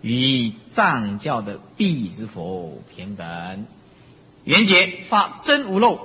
[0.00, 3.66] 与藏教的必之佛平等。
[4.44, 6.00] 元觉发真无漏，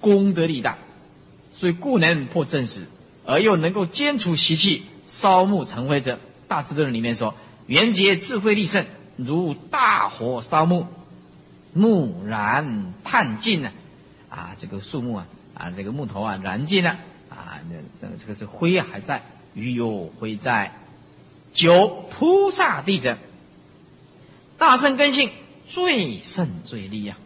[0.00, 0.76] 功德力大，
[1.54, 2.88] 所以故能破正实，
[3.24, 6.18] 而又能够坚除习气，烧木成灰者。
[6.48, 7.36] 大智度论里面说，
[7.68, 8.84] 元觉智慧力胜，
[9.16, 10.88] 如大火烧木，
[11.72, 13.70] 木燃炭尽了。
[14.28, 16.96] 啊，这个树木啊，啊，这个木头啊，燃尽了。
[17.70, 19.22] 那那这个是灰还在，
[19.54, 20.72] 余有灰在。
[21.52, 23.18] 九菩萨地者，
[24.56, 25.30] 大圣根性
[25.68, 27.18] 最胜最利啊，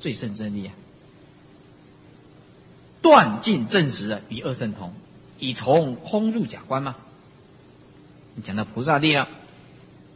[0.00, 0.74] 最胜真利啊。
[3.02, 4.94] 断尽正实啊，与二圣同，
[5.38, 6.96] 以从空入假观嘛。
[8.34, 9.28] 你讲到菩萨地了，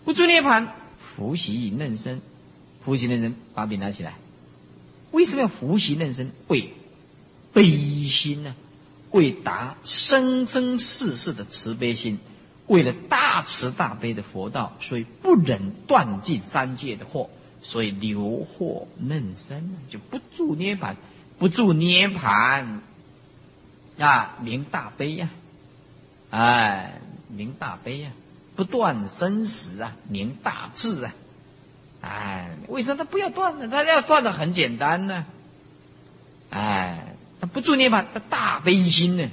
[0.04, 2.22] 不住涅盘，伏习嫩身，
[2.84, 4.14] 伏习嫩身，把笔拿起来。
[5.10, 6.30] 为什么要伏习嫩身？
[6.48, 6.72] 为
[7.52, 8.54] 悲心呢？
[9.12, 12.18] 为达生生世世的慈悲心，
[12.66, 17.30] 为了大慈大悲的佛道，所以不忍断尽三界的祸，
[17.62, 20.96] 所以留祸嫩身，就不住涅盘，
[21.38, 22.82] 不住涅盘
[23.98, 25.30] 啊，明大悲呀，
[26.30, 28.10] 哎，明大悲呀，
[28.54, 31.14] 不断生死啊，明大智啊，
[32.02, 33.68] 哎，为什么他不要断呢？
[33.68, 35.24] 他要断的很简单呢，
[36.50, 37.05] 哎。
[37.52, 39.28] 不住涅槃，他大悲心呢，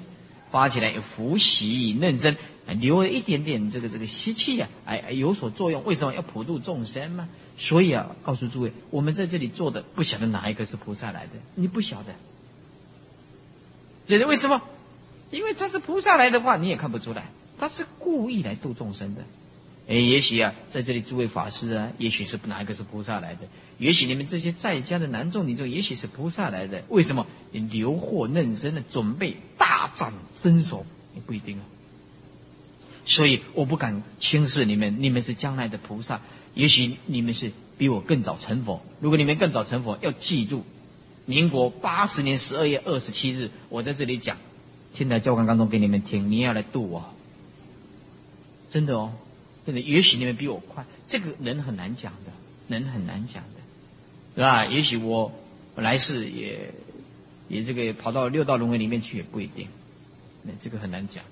[0.51, 2.35] 发起来有福喜嫩生，
[2.79, 5.83] 留了一点点这个这个习气呀，哎，有所作用。
[5.85, 7.27] 为什么要普度众生嘛？
[7.57, 12.13] 所以啊，告诉诸位，我们在这里做的，不晓得哪一个是菩萨来的，你不晓得。
[14.07, 14.61] 觉得为什么？
[15.31, 17.25] 因为他是菩萨来的话，你也看不出来，
[17.57, 19.21] 他是故意来度众生的。
[19.87, 23.41] 哎，也许啊，在这里诸位法师啊，也许是哪一个是菩萨来的？
[23.83, 26.83] 也许你们这些在家的男众女众，也许是菩萨来的。
[26.87, 27.27] 为什么？
[27.51, 31.63] 你留祸嫩生的，准备大展身手，也不一定啊。
[33.05, 36.21] 所以我不敢轻视你们，你们是将来的菩萨。
[36.53, 38.81] 也许你们是比我更早成佛。
[39.01, 40.63] 如果你们更早成佛，要记住，
[41.25, 44.37] 民国八十年十二月二十七日，我在这里讲，
[44.93, 47.13] 天台教官当中给你们听，你要来度我，
[48.71, 49.13] 真的哦。
[49.65, 52.31] 真的，也许你们比我快，这个人很难讲的，
[52.67, 53.52] 人很难讲的，
[54.35, 54.65] 是吧？
[54.65, 55.31] 也许我
[55.75, 56.73] 来世也
[57.47, 59.67] 也这个跑到六道轮回里面去也不一定，
[60.41, 61.23] 那这个很难讲，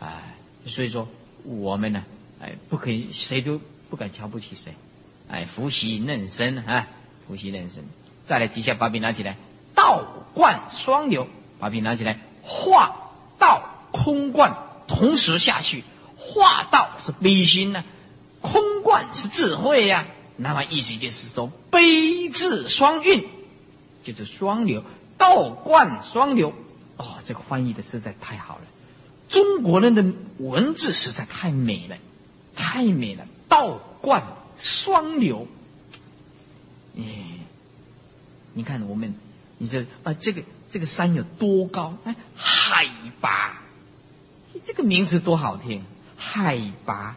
[0.00, 0.34] 哎，
[0.66, 1.06] 所以说
[1.44, 2.04] 我们呢，
[2.40, 4.74] 哎，不可以谁都不敢瞧不起谁，
[5.28, 6.88] 哎，福习嫩生啊，
[7.28, 7.84] 福习嫩生，
[8.24, 9.36] 再来底下把笔拿起来，
[9.74, 10.02] 道
[10.34, 11.28] 贯双流，
[11.60, 14.56] 把笔拿起来，化道空贯
[14.88, 15.84] 同时下去，
[16.16, 17.84] 化道是悲心呢，
[18.40, 20.06] 空观是智慧呀。
[20.42, 23.28] 那么意思就是说，悲字双运，
[24.02, 24.82] 就是双流，
[25.18, 26.54] 道观双流。
[26.96, 28.62] 哦，这个翻译的实在太好了，
[29.28, 30.02] 中国人的
[30.38, 31.96] 文字实在太美了，
[32.56, 34.22] 太美了，道观
[34.58, 35.46] 双流。
[36.96, 37.02] 哎，
[38.54, 39.14] 你看我们，
[39.58, 41.94] 你说啊，这个这个山有多高？
[42.04, 42.88] 哎，海
[43.20, 43.62] 拔，
[44.64, 45.84] 这个名字多好听，
[46.16, 47.16] 海拔，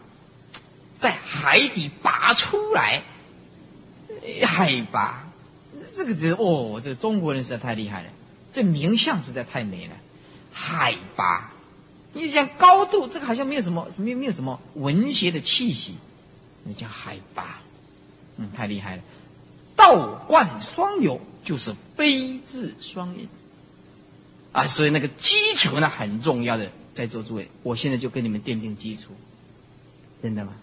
[1.00, 3.04] 在海底拔出来。
[4.46, 5.28] 海拔，
[5.96, 8.10] 这个字哦，这中国人实在太厉害了，
[8.52, 9.94] 这名相实在太美了。
[10.52, 11.52] 海拔，
[12.14, 15.96] 你想高度，这个好像没有什么，没有没有什么文学的气息，
[16.64, 17.60] 那叫海拔，
[18.38, 19.04] 嗯，太厉害了。
[19.76, 23.28] 道观双游，就是悲智双运
[24.52, 29.12] 啊，所以那个基础呢很重要的，在座诸位，我现在就跟你们奠定基础，
[30.22, 30.54] 真的吗？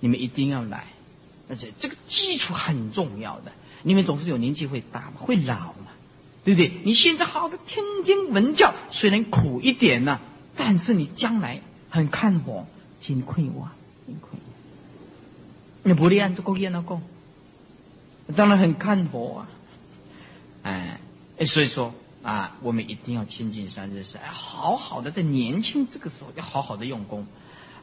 [0.00, 0.86] 你们一定要来。
[1.48, 3.52] 而且这个基础很重要的，
[3.82, 5.92] 你们总是有年纪会大嘛，会老嘛，
[6.44, 6.72] 对不对？
[6.84, 10.20] 你现在好的听经闻教，虽然苦一点呢，
[10.56, 12.66] 但是你将来很看火，
[13.00, 13.68] 金亏我，
[14.06, 14.38] 金亏。
[15.82, 16.98] 你不练这个练那个，
[18.34, 19.48] 当然很看火啊。
[20.62, 20.98] 哎，
[21.44, 27.26] 所以说啊，我们一定要亲近三日时，哎，好好的在年轻这个时候要好好的用功。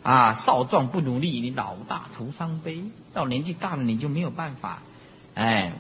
[0.02, 2.82] 啊，少壮不努力，你老大徒伤悲。
[3.14, 4.82] 到年纪大了，你就没有办法。
[5.34, 5.74] 哎，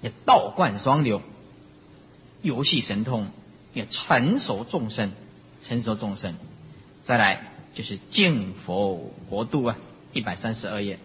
[0.00, 1.22] 要道贯双流，
[2.42, 3.28] 游戏神通，
[3.74, 5.12] 要成熟众生，
[5.62, 6.34] 成熟众生。
[7.02, 9.76] 再来就是净佛国度啊，
[10.12, 10.98] 一百三十二页。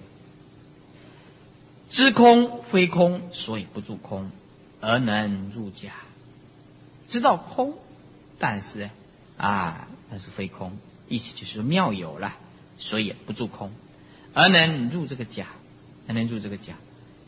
[1.89, 4.31] 知空非空，所以不住空，
[4.81, 5.93] 而能入假。
[7.07, 7.75] 知道空，
[8.39, 8.89] 但是
[9.37, 10.75] 啊，但是非空。
[11.07, 12.35] 意思就是妙有了，
[12.79, 13.71] 所以不住空，
[14.33, 15.47] 而能入这个假，
[16.07, 16.73] 而能入这个假。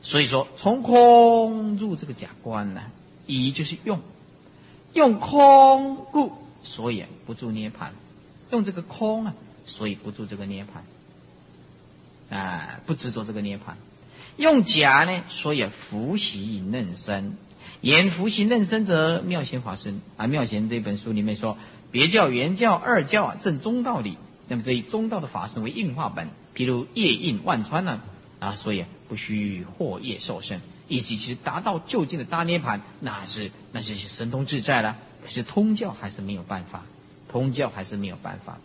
[0.03, 2.81] 所以说，从空入这个假观呢，
[3.25, 3.99] 以就是用，
[4.93, 7.93] 用空故，所以不住涅盘。
[8.51, 9.33] 用这个空啊，
[9.65, 12.39] 所以不住这个涅盘。
[12.39, 13.77] 啊，不执着这个涅盘。
[14.37, 17.37] 用假呢，所以福习嫩生。
[17.81, 21.57] 言福习嫩生者，妙贤法身啊，妙贤这本书里面说。
[21.91, 24.17] 别教、原教、二教啊，正中道理。
[24.49, 28.01] 那么这一中道的法身为应化本，譬如夜印万川呢
[28.39, 34.95] 啊，所以不需获业受身，以及其实达到就近的大涅盘，那是那是神通自在了。
[35.23, 36.83] 可是通教还是没有办法，
[37.29, 38.59] 通教还是没有办法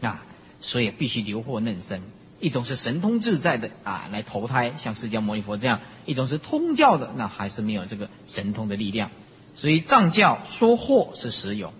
[0.00, 0.24] 啊，
[0.60, 2.00] 所以必须留惑嫩生。
[2.40, 9.10] 一种是神通自在的啊，来投胎像释迦牟尼佛这样；一种是通教的，那还是没有这个神通的力量。
[9.54, 11.72] 所以藏教说惑是实有。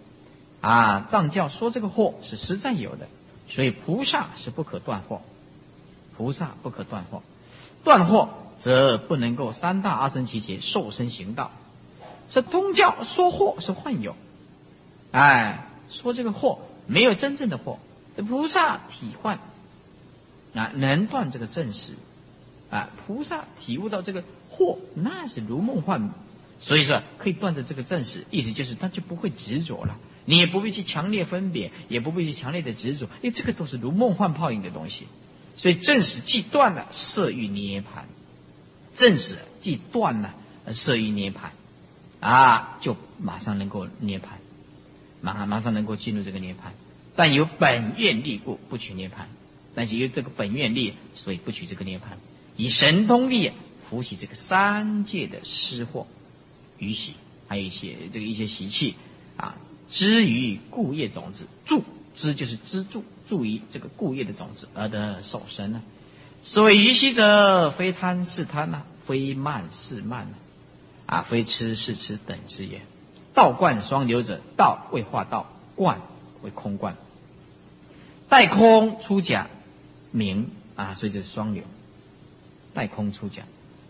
[0.61, 3.09] 啊，藏教说这个祸是实在有的，
[3.55, 5.21] 所以菩萨是不可断惑，
[6.17, 7.21] 菩萨不可断惑，
[7.85, 11.53] 断惑则不能够三大阿僧祇劫受身行道。
[12.29, 14.17] 这宗教说惑是幻有，
[15.13, 17.79] 哎，说这个惑没有真正的祸，
[18.17, 19.39] 菩萨体幻
[20.55, 21.93] 啊，能断这个正识
[22.71, 26.11] 啊，菩萨体悟到这个惑那是如梦幻，
[26.59, 29.97] 所以说可以断的这个正识，意思就是他就不会执着了。
[30.25, 35.07] 你也不必去强烈分别，也不必去强烈的执着，因为这个都是如梦幻泡影的东西。
[35.57, 38.07] 所以正史既断了色欲涅盘，
[38.97, 40.35] 正史既断了
[40.73, 41.53] 色欲涅盘，
[42.21, 44.39] 啊，就马上能够涅盘，
[45.21, 46.73] 马上马上能够进入这个涅盘。
[47.15, 49.29] 但有本愿力故不取涅盘，
[49.75, 52.19] 但是有这个本愿力，所以不取这个涅盘。
[52.57, 53.53] 以神通力
[53.89, 56.09] 扶起这个三界的失货、
[56.79, 57.13] 余习，
[57.47, 58.97] 还有一些这个一些习气
[59.37, 59.55] 啊。
[59.95, 61.85] 知于故业种子，助
[62.17, 65.81] 知就是资助，助于这个故业的种子而得受身呢。
[66.43, 70.35] 所谓于习者，非贪是贪呐，非慢是慢呐，
[71.07, 72.83] 啊，非痴是痴等之也。
[73.35, 76.01] 道观双流者，道为化道，观
[76.43, 76.97] 为空观。
[78.29, 79.47] 待空出假，
[80.11, 81.63] 名啊，所以就是双流。
[82.75, 83.45] 待空出假，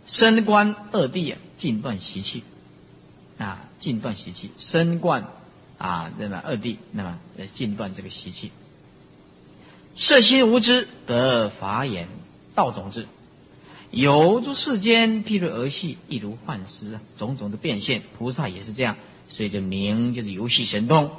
[0.05, 2.45] 身观二谛啊，尽断习气
[3.39, 5.27] 啊，尽断习气，身观。
[5.79, 8.51] 啊，那么二谛，那么呃，尽断这个习气。
[9.97, 12.09] 色心无知得法眼
[12.55, 13.07] 道种子，
[13.91, 18.03] 有诸世间譬如儿戏，亦如幻师啊，种种的变现。
[18.19, 18.97] 菩萨也是这样，
[19.29, 21.11] 所以这名就是游戏神通，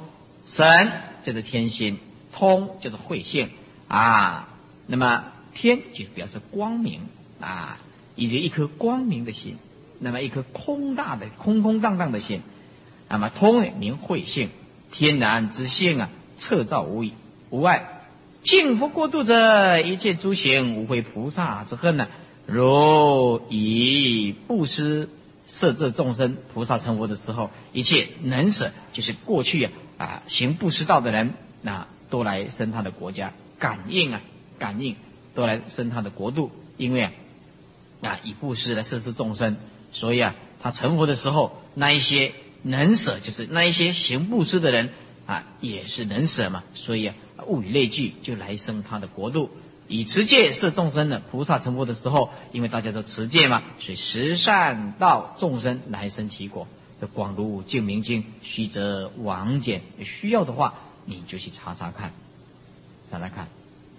[0.44, 0.92] 神
[1.22, 1.98] 就是天心，
[2.32, 3.50] 通就是慧性
[3.88, 4.48] 啊。
[4.86, 7.00] 那么天就表示光明
[7.40, 7.78] 啊，
[8.14, 9.56] 以及一颗光明的心，
[10.00, 12.42] 那么一颗空大的空空荡荡的心。
[13.08, 14.48] 那么通名慧性，
[14.90, 17.12] 天然之性啊，彻照无疑，
[17.50, 18.02] 无碍。
[18.42, 22.06] 敬佛过度者，一切诸行无非菩萨之恨呢。
[22.46, 25.08] 如以布施
[25.48, 34.20] 摄这众生，菩萨成佛的时候，一切能舍，就是过去啊啊行布施道的人，那都来生他的国家，感应啊
[34.60, 34.94] 感应，
[35.34, 37.12] 都来生他的国度，因为啊
[38.02, 39.56] 啊以布施来摄持众生，
[39.90, 42.32] 所以啊他成佛的时候，那一些
[42.62, 44.90] 能舍，就是那一些行布施的人
[45.26, 47.14] 啊，也是能舍嘛，所以啊。
[47.46, 49.50] 物以类聚，就来生他的国度。
[49.86, 56.66] 以持戒摄众生的菩萨成佛的时候，因为大家都持戒嘛，所以十善道众生来生其果。
[56.98, 59.82] 这广如净明经，须则王简。
[60.02, 62.12] 需要的话，你就去查查看，
[63.12, 63.46] 查查看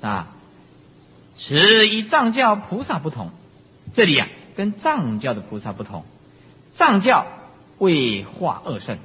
[0.01, 0.36] 啊。
[1.38, 3.30] 持与藏教菩萨不同，
[3.93, 4.28] 这里啊，
[4.58, 6.03] 跟藏教的菩萨不同。
[6.74, 7.28] 藏教
[7.78, 8.97] 为化恶圣，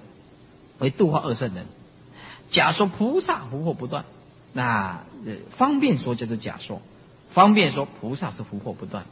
[0.79, 1.67] 为度化恶圣人。
[2.49, 4.05] 假说菩萨福祸不断。
[4.53, 6.83] 那呃，方便说叫做假说，
[7.31, 9.05] 方便说菩萨是福祸不断。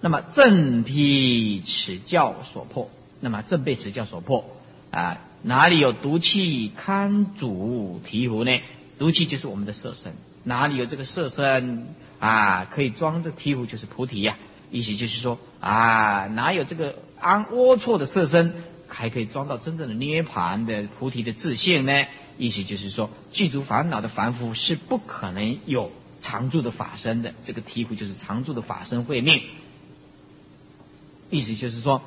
[0.00, 2.88] 那么正辟此教所破，
[3.20, 4.44] 那么正被此教所破
[4.90, 8.60] 啊，哪里有毒气堪主醍醐呢？
[8.98, 10.12] 毒气就是我们的色身，
[10.44, 11.86] 哪里有这个色身
[12.18, 14.36] 啊，可以装这醍醐就是菩提呀。
[14.70, 18.54] 意思就是说啊，哪有这个安龌龊的色身，
[18.90, 22.04] 还可以装到真正的涅盘的菩提的自信呢？
[22.36, 27.34] 意思就是说，具足烦恼的凡夫是不可能有常住的法身的。
[27.44, 29.42] 这个醍醐就是常住的法身慧命。
[31.28, 32.02] 意思就是说，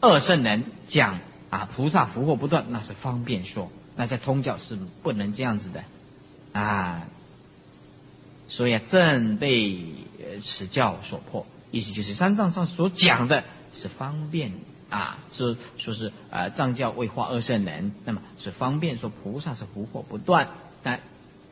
[0.00, 1.20] 二圣人讲
[1.50, 5.84] 啊，菩萨福祸不断，那是方便说；那在通教是不能这样子的
[6.52, 7.06] 啊。
[8.48, 9.78] 所以啊，正被
[10.42, 11.46] 此教所破。
[11.70, 14.52] 意思就是三藏上所讲的是方便。
[14.94, 20.48] 啊，是说是呃藏教为化二圣人，那么是方便说菩萨是福祸不断，
[20.84, 21.00] 但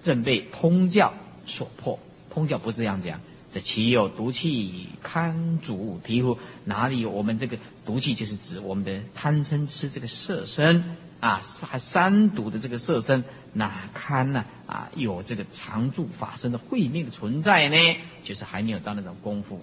[0.01, 1.13] 正被通教
[1.45, 1.99] 所破。
[2.31, 3.19] 通教不是这样讲，
[3.53, 6.39] 这岂有毒气堪主皮肤？
[6.65, 8.15] 哪里有我们这个毒气？
[8.15, 13.25] 就是指我们的贪嗔痴这个色身啊，还三毒的这个色身，
[13.55, 14.45] 哪堪呢？
[14.69, 17.77] 啊，有这个常住法身的慧命的存在呢？
[18.23, 19.61] 就是还没有到那种功夫。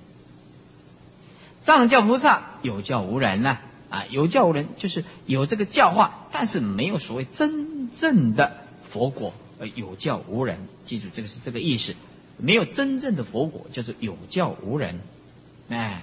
[1.61, 3.59] 藏教菩萨有教无人呐。
[3.89, 8.57] 啊有教无人，就是有这个教化，但是没有所谓真正的
[8.89, 9.33] 佛果。
[9.59, 11.93] 呃，有教无人，记住这个是这个意思，
[12.37, 14.99] 没有真正的佛果，就是有教无人。
[15.69, 16.01] 哎，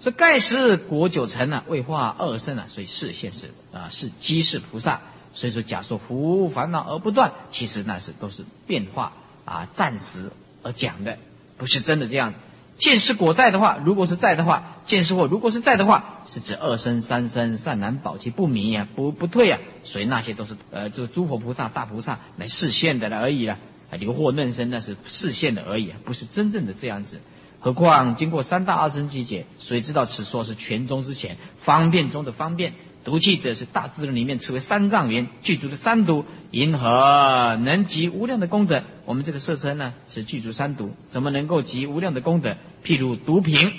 [0.00, 5.00] 说盖世国九成呢，为化二圣啊，所以视现是啊，是机世菩萨。
[5.34, 9.12] 所以说，假说福烦恼而不断，其实那是都是变化
[9.44, 10.30] 啊，暂时
[10.64, 11.16] 而讲的，
[11.56, 12.34] 不是真的这样。
[12.76, 23.58] 见识果在的话，如果是在的话，见识果如果是在的话，是指二生三生善男保其不迷呀，不不退呀，所以那些都是呃，这个诸佛菩萨、大菩萨来示现的了而已了。
[23.98, 27.20] 流惑嫩生那是示现的而已，不是真正的这样子。
[27.60, 32.72] 何况经过三大二生集结，谁知道此说是全宗之前方便中的方便。
[33.04, 38.82] 毒气者是大自然里面称为三藏元具足的三毒，因何能集无量的功德？
[39.04, 42.56] 我们这个色身呢是具足三毒，怎么能够集无量的功德？
[42.82, 43.72] 譬如毒瓶，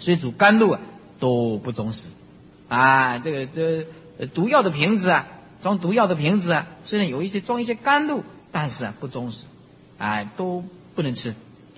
[0.00, 0.80] 所以煮甘露啊
[1.20, 2.06] 都不忠实
[2.68, 3.18] 啊。
[3.18, 5.28] 这个这毒药的瓶子啊，
[5.62, 9.44] 装毒药的瓶子啊，虽然有一些装一些甘露，但是啊不忠实，
[9.98, 10.64] 啊都
[10.96, 11.34] 不能吃。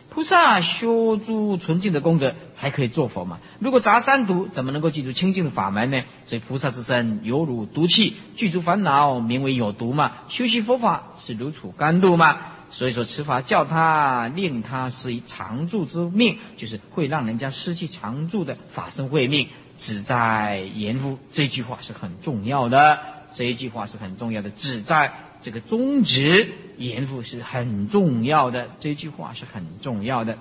[0.08, 3.38] 菩萨修诸纯净的功德，才可以做佛嘛。
[3.60, 6.02] 如果杂三毒，怎么能够记住清净的法门呢？
[6.26, 10.12] 所以菩萨之身犹如毒气，具足烦恼，名为有毒嘛。
[10.28, 12.36] 修习佛法是如处甘露嘛。
[12.72, 19.46] 所以说持法叫他令他是以常住之命，就是会让人家失去常住的法身慧命，
[19.78, 22.98] 只在言夫这句话是很重要的。
[23.32, 25.12] 这一句话是很重要的，只在。
[25.44, 30.38] 这个宗旨严复是很重要的，这句话是很重要的。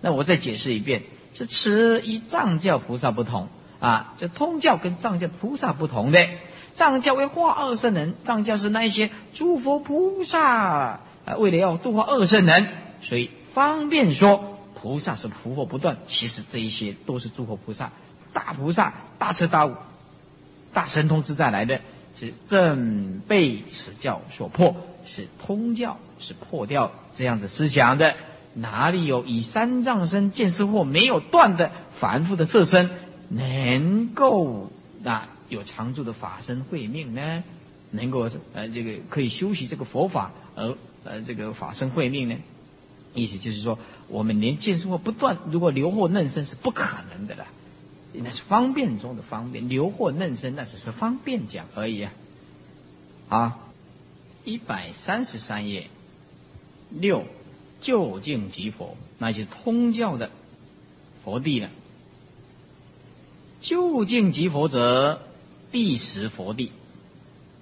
[0.00, 1.04] 那我再解释一遍：
[1.34, 3.46] 是此与藏教菩萨不同
[3.78, 6.28] 啊，这通教跟藏教菩萨不同的。
[6.74, 12.68] 藏教为化二圣人，藏教是那些诸佛菩萨啊，为了要度化二圣人，
[13.02, 15.96] 所以方便说菩萨是福祸不断。
[16.06, 17.90] 其实这一些都是诸佛菩萨、
[18.32, 19.74] 大菩萨、大彻大悟、
[20.72, 21.80] 大神通之在来的。
[22.14, 28.14] 是正被此教所破，是通教是破掉这样子思想的。
[28.52, 32.90] 哪里有以三藏身见识惑没有断的凡夫的色身，
[33.30, 34.70] 能够
[35.06, 37.42] 啊有常住的法身慧命呢？
[37.92, 42.36] 能够呃这个可以修习这个佛法而呃这个法身慧命呢？
[43.14, 43.78] 意思就是说，
[44.08, 47.46] 我们连见识惑不断，如果留惑嫩生是不可能的了。
[48.14, 52.12] 那是方便中的方便，留惑嫩生那只是方便讲而已啊。
[53.28, 53.58] 啊，
[54.44, 55.88] 一百三十三页，
[56.90, 57.24] 六
[57.80, 60.30] 究竟即佛，那些通教的
[61.24, 61.70] 佛地了。
[63.60, 65.22] 究竟即佛者，
[65.70, 66.72] 第十佛地，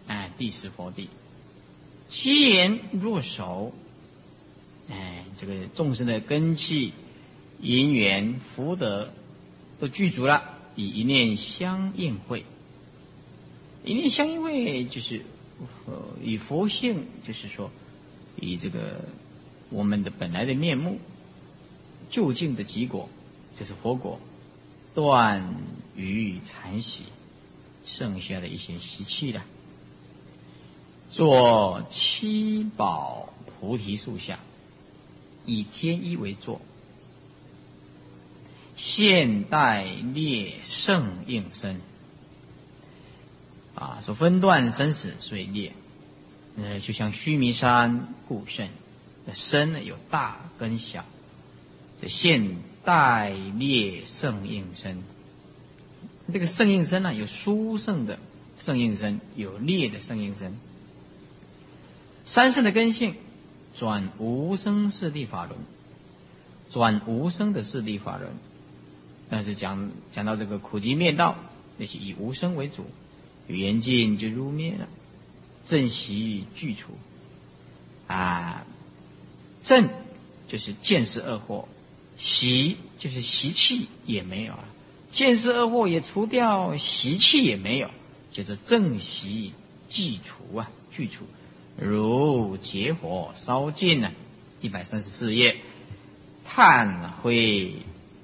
[0.06, 1.08] 哎，第十佛地，
[2.10, 3.72] 其言若熟，
[4.90, 6.92] 哎，这个众生的根气、
[7.60, 9.12] 因缘、福德
[9.78, 12.44] 都具足了，以一念相应会，
[13.84, 15.22] 一念相应会就是
[15.86, 17.70] 呃，以佛性，就是说，
[18.40, 19.04] 以这个
[19.70, 20.98] 我们的本来的面目，
[22.10, 23.08] 究竟的结果，
[23.58, 24.18] 就是佛果。
[24.92, 25.54] 断
[25.94, 27.04] 余残习，
[27.86, 29.44] 剩下的一些习气了。
[31.10, 34.38] 做七宝菩提树下，
[35.44, 36.60] 以天一为座。
[38.76, 41.80] 现代列圣应身，
[43.74, 45.72] 啊，说分段生死，所以列，
[46.56, 48.68] 呃，就像须弥山故圣，
[49.34, 51.04] 身呢有大跟小，
[52.00, 52.70] 这现。
[52.82, 55.02] 代列圣应身，
[56.32, 58.18] 这个圣应身呢，有殊胜的
[58.58, 60.56] 圣应身，有劣的圣应身。
[62.24, 63.14] 三圣的根性，
[63.76, 65.58] 转无生四谛法轮，
[66.70, 68.30] 转无生的四谛法轮。
[69.28, 71.36] 但是讲讲到这个苦集灭道，
[71.76, 72.84] 那是以无生为主，
[73.46, 74.88] 语言尽就入灭了，
[75.64, 76.92] 正习具除。
[78.06, 78.66] 啊，
[79.62, 79.88] 正
[80.48, 81.64] 就是见识恶惑。
[82.18, 84.64] 习就是习气也没有了，
[85.10, 87.90] 见识恶惑也除掉，习气也没有，
[88.30, 89.54] 就是正习
[89.88, 91.24] 既除啊，具除，
[91.80, 94.10] 如结火烧尽呢，
[94.60, 95.56] 一百三十四页，
[96.44, 97.72] 炭灰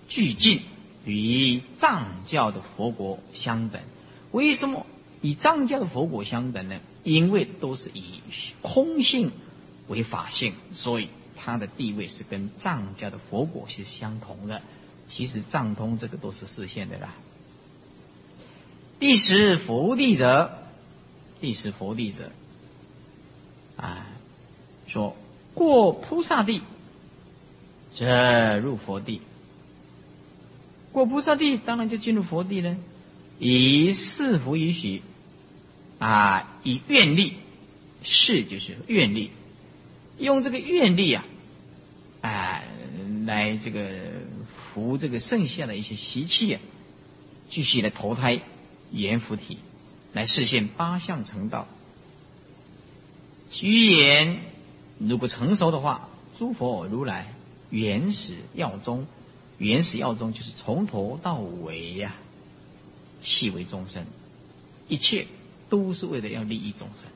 [0.08, 0.60] 俱尽，
[1.04, 3.80] 与藏教的佛国相等。
[4.32, 4.86] 为什么
[5.22, 6.78] 与藏教的佛国相等呢？
[7.02, 8.20] 因为都是以
[8.62, 9.30] 空性
[9.88, 11.08] 为法性，所以。
[11.38, 14.62] 它的地位是跟藏教的佛果是相同的，
[15.06, 17.14] 其实藏通这个都是视线的啦。
[18.98, 20.50] 第十佛地者，
[21.40, 22.32] 第十佛地者，
[23.76, 24.06] 啊，
[24.86, 25.16] 说
[25.54, 26.62] 过菩萨地，
[27.94, 29.20] 这入佛地。
[30.92, 32.76] 过菩萨地，当然就进入佛地了。
[33.38, 35.02] 以四福以许，
[35.98, 37.34] 啊，以愿力，
[38.02, 39.30] 是就是愿力，
[40.18, 41.24] 用这个愿力啊。
[42.22, 42.62] 啊，
[43.26, 43.90] 来这个
[44.56, 46.60] 服这个剩下的一些习气啊，
[47.50, 48.40] 继续来投胎
[48.90, 49.58] 阎浮体，
[50.14, 51.68] 来实现八相成道。
[53.50, 54.40] 居言
[54.98, 57.32] 如果成熟的话，诸佛如来
[57.70, 59.06] 原始要宗，
[59.58, 62.14] 原始要宗就是从头到尾呀，
[63.22, 64.04] 系为众生，
[64.88, 65.26] 一切
[65.68, 67.10] 都是为了要利益众生。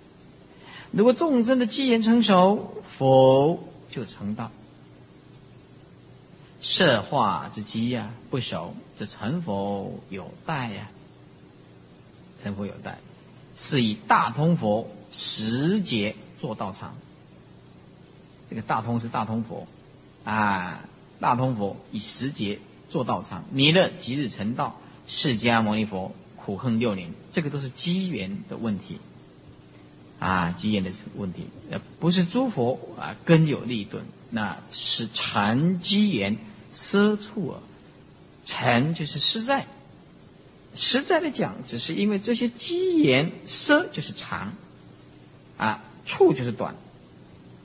[0.92, 4.50] 如果众生的机缘成熟，佛就成道。
[6.62, 10.90] 色化之机呀，不熟，这成佛有待呀。
[12.42, 12.98] 成佛有待，
[13.56, 16.94] 是以大通佛十劫做道场。
[18.48, 19.66] 这个大通是大通佛
[20.24, 20.84] 啊，
[21.20, 22.58] 大通佛以十劫
[22.88, 23.44] 做道场。
[23.52, 28.98] 弥勒即日成道，释迦牟尼佛苦恨六年，这个都是机缘的问题
[30.18, 36.38] 啊，机缘的问题，呃，不是诸佛啊根有利钝，那是禅机缘。
[36.72, 37.58] 奢处啊，
[38.44, 39.66] 禅就是实在。
[40.76, 44.54] 实在的讲，只是因为这些机缘奢就是长，
[45.60, 46.74] 啊，处就是短，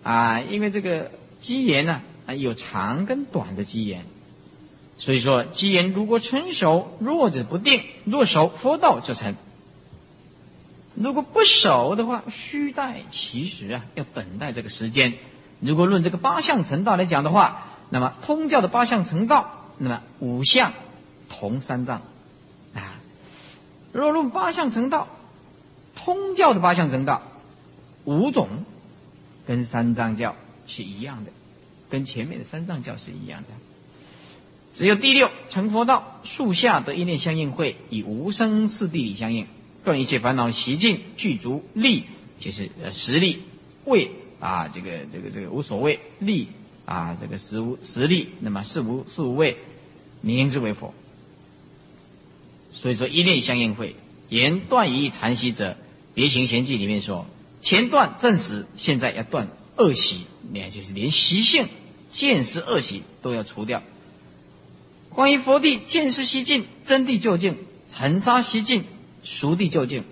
[0.04, 4.04] 啊，因为这个机缘呢啊有长跟短的机缘，
[4.98, 9.34] 所以说机缘如果成熟，弱者不定，若熟佛道就成；
[10.94, 15.14] 如果不熟的话，须待其时啊，要等待这个时间。
[15.62, 17.68] 如果论这个八相成道来讲的话。
[17.92, 20.74] 那么通教的八相成道，那么五相
[21.30, 22.02] 同三藏
[22.74, 22.98] 啊。
[23.94, 25.08] 若论八相成道，
[25.94, 27.22] 通教的八相成道
[28.06, 28.48] 五种，
[29.46, 30.36] 跟三藏教
[30.66, 31.32] 是一样的，
[31.90, 33.50] 跟前面的三藏教是一样的。
[34.74, 39.48] 只有第六成佛道，树下得一念相应会，以无生四地理相应，
[39.84, 42.06] 断一切烦恼习尽，具足力，
[42.40, 43.42] 就是呃实力
[43.84, 46.48] 位啊，这个这个这个无所谓力。
[46.86, 49.58] 啊，这个实无实力，那么是无是无畏，
[50.22, 50.94] 名之为佛。
[52.72, 53.96] 所以说一念相应会，
[54.30, 55.78] 言断于禅习者，
[56.14, 57.26] 别行贤记里面说，
[57.66, 61.68] 前段正实，现在要断恶习，连就是连习性、
[62.12, 63.82] 见识恶习都要除掉。
[65.10, 67.58] 关于佛地见识习尽，真谛究竟，
[67.90, 68.84] 尘沙习尽，
[69.24, 70.04] 熟地究竟。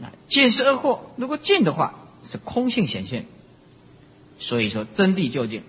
[0.00, 3.26] 啊，见识恶惑，如果见的话，是空性显现。
[4.38, 5.64] 所以说真谛究竟。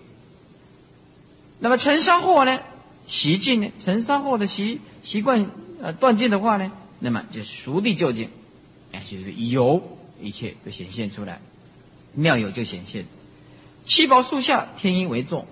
[1.58, 2.60] 那么尘沙惑呢？
[3.08, 3.72] 习尽呢？
[3.80, 5.50] 尘沙惑的习习惯
[5.82, 6.72] 呃断尽的话呢？
[7.00, 8.30] 那么就熟地究竟，
[8.92, 9.82] 哎，就是有
[10.22, 11.42] 一切都显现出来，
[12.14, 13.06] 妙有就显现。
[13.86, 15.46] 七宝树下，天一为坐，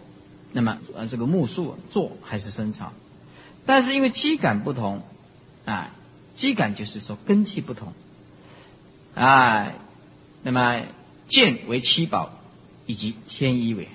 [0.51, 2.93] 那么呃这个木树坐还是生草，
[3.65, 5.01] 但是因为基感不同，
[5.65, 5.93] 啊，
[6.35, 7.93] 基感就是说根气不同，
[9.15, 9.71] 啊，
[10.43, 10.83] 那么
[11.27, 12.31] 见为七宝，
[12.85, 13.87] 以及天一为，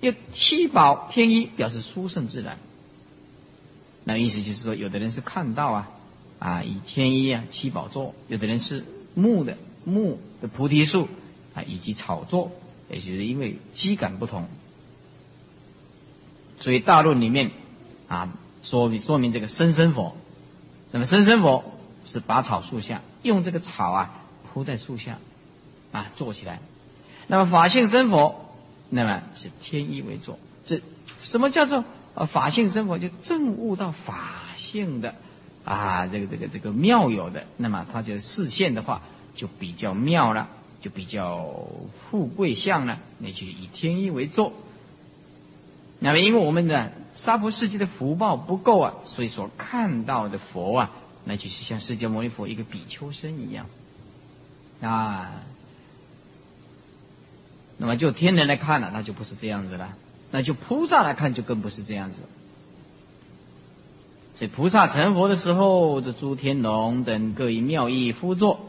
[0.00, 2.58] 因为七宝天一表示殊胜自然，
[4.04, 5.90] 那意思就是说，有的人是看到啊，
[6.42, 8.84] 啊以天一啊七宝座，有的人是
[9.14, 11.06] 木的木的菩提树
[11.54, 12.50] 啊以及草座。
[12.90, 14.46] 也就是因为机感不同，
[16.60, 17.50] 所以大论里面
[18.06, 18.30] 啊
[18.62, 20.14] 说明说明这个生生佛，
[20.90, 21.64] 那么生生佛
[22.04, 24.22] 是拔草树下，用这个草啊
[24.52, 25.18] 铺在树下
[25.90, 26.60] 啊坐起来，
[27.28, 28.52] 那么法性生佛，
[28.90, 30.38] 那么是天一为坐。
[30.66, 30.82] 这
[31.22, 31.82] 什么叫做
[32.14, 32.98] 啊法性生佛？
[32.98, 35.14] 就证悟到法性的
[35.64, 39.02] 啊这个这个这个妙有的，那么它就视线的话
[39.34, 40.48] 就比较妙了。
[40.82, 41.64] 就比较
[42.10, 44.52] 富贵相呢，那就以天一为座。
[46.00, 50.90] 那么，因为我们的娑婆世界的福报不够啊，所以说看到的佛啊，
[51.24, 53.66] 那就是像释迦牟尼佛一个比丘身一样
[54.80, 55.30] 啊。
[57.76, 59.86] 那么就天人来看呢，那就不是这样子了；
[60.32, 62.22] 那就菩萨来看，就更不是这样子。
[64.34, 68.60] 所以菩萨成佛的时候，这诸天龙等各以妙意敷座。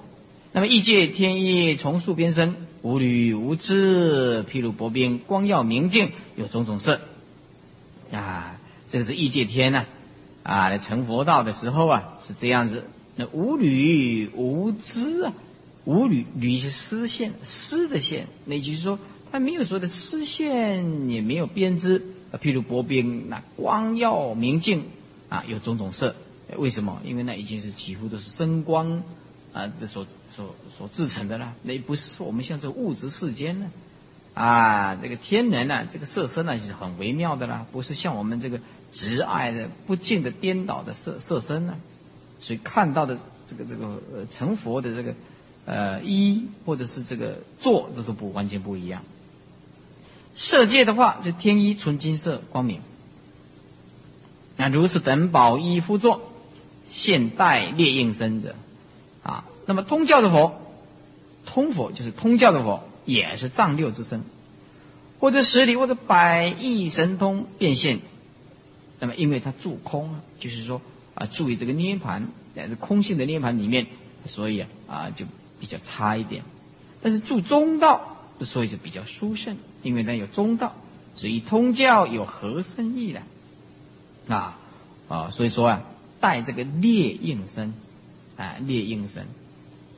[0.51, 6.99] 那么异界天意从树边生，无履无知，譬如薄冰，光耀明净，有种种色。
[8.11, 8.59] 啊，
[8.89, 9.86] 这个是异界天呐，
[10.43, 12.84] 啊，来成佛道的时候啊，是这样子。
[13.16, 15.34] 那无履无知啊，
[15.86, 18.99] 无履履是丝线，丝的线，那就是说，
[19.32, 22.03] 他没有说的丝线，也没有编织。
[22.32, 24.84] 啊，譬如薄冰，那光耀明净，
[25.34, 26.15] 啊，有种种色。
[26.57, 27.01] 为什么？
[27.03, 29.01] 因为那已经是几乎都是生光。
[29.53, 33.69] 啊，所所所制成的了，那不是说我们像这物质世间呢，
[34.34, 38.59] 啊，这个天人呢，这个色身呢是很微妙的啦，不是像我们这个
[38.91, 41.75] 执爱的不净的颠倒的色色身呢，
[42.39, 45.13] 所以看到的这个这个呃成佛的这个
[45.65, 49.03] 呃一或者是这个座，这都不完全不一样。
[50.34, 52.81] 色界的话，就天一纯金色光明，
[54.64, 56.22] 那如此等宝衣夫座，
[56.89, 58.55] 现代列应生者。
[59.22, 60.61] 啊，那么通教的佛，
[61.45, 64.22] 通佛就是通教的佛，也是藏六之身，
[65.20, 67.99] 或者十里或者百亿神通变现。
[69.01, 70.82] 那么，因为他住空啊，就是说
[71.14, 73.88] 啊，住于这个涅盘，在空性的涅盘里面，
[74.26, 75.26] 所以啊啊就
[75.59, 76.41] 比较差一点。
[77.01, 80.74] 但是住中道，所以就比较殊胜，因为呢有中道，
[81.16, 83.22] 所以通教有合身意的
[84.28, 84.59] 啊
[85.07, 85.84] 啊，所以说啊
[86.19, 87.74] 带这个烈应身。
[88.36, 89.28] 啊，烈应身，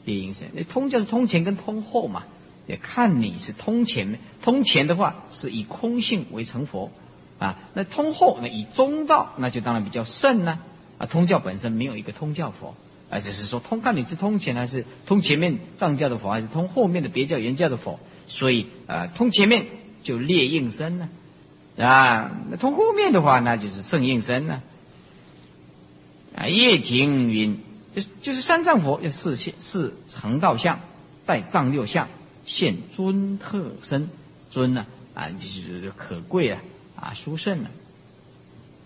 [0.03, 0.49] 烈应身。
[0.53, 2.25] 那通就是通前跟通后嘛，
[2.67, 4.19] 也看你是通前。
[4.41, 6.91] 通前的话是以空性为成佛，
[7.39, 10.59] 啊，那通后那以中道，那就当然比较胜呢。
[10.97, 12.75] 啊，通教本身没有一个通教佛，
[13.09, 18.01] 啊，只是说通看你是通前还是通前面藏教的佛，还是通后面的别教原教的佛。
[18.27, 19.65] 所以啊，通前面
[20.03, 21.07] 就列应身呢，
[21.77, 24.61] 啊那通后面的话那就是圣应身呢。
[26.35, 27.61] 啊，叶庭云。
[27.95, 30.81] 就是就是三藏佛要四现四成道相，
[31.25, 32.09] 带藏六相，
[32.45, 34.09] 现尊特身，
[34.51, 36.61] 尊呢啊就是可贵啊
[36.97, 37.71] 啊殊胜啊，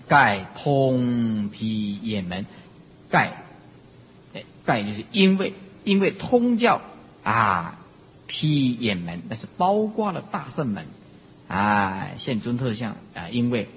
[0.07, 2.45] 盖通披眼门，
[3.09, 3.33] 盖
[4.35, 6.79] 哎盖就是因为因为通教
[7.23, 7.79] 啊
[8.27, 10.85] 披眼门，那是包括了大圣门
[11.49, 13.67] 啊现尊特相啊因为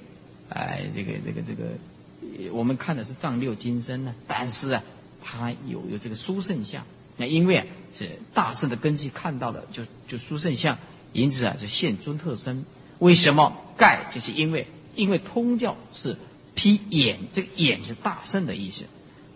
[0.51, 4.85] 哎这个这个这个我们看的是藏六金身呢，但是啊。
[5.25, 6.85] 他有有这个殊胜相，
[7.17, 7.67] 那因为啊
[7.97, 10.77] 是大圣的根基看到的，就就殊胜相，
[11.13, 12.65] 因此啊就现尊特身。
[12.99, 14.11] 为什么盖？
[14.13, 14.67] 就是因为
[14.97, 16.17] 因为通教是
[16.57, 18.87] 披眼，这个眼是大圣的意思，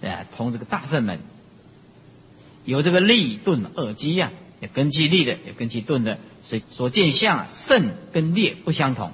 [0.03, 1.21] 啊，通这个大圣门，
[2.65, 4.33] 有这个立顿二基呀，
[4.69, 9.13] 根基立的，有根基顿的，所所见相圣跟劣不相同。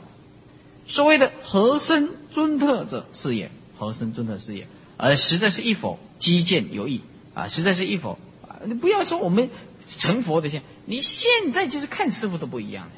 [0.86, 5.98] 所谓的和身尊特者是也，和身尊特是也，而实在是一否。
[6.22, 7.00] 基见有异
[7.34, 8.62] 啊，实在是一否啊！
[8.64, 9.50] 你不要说我们
[9.88, 12.92] 成佛的像，你现在就是看师傅都不一样的。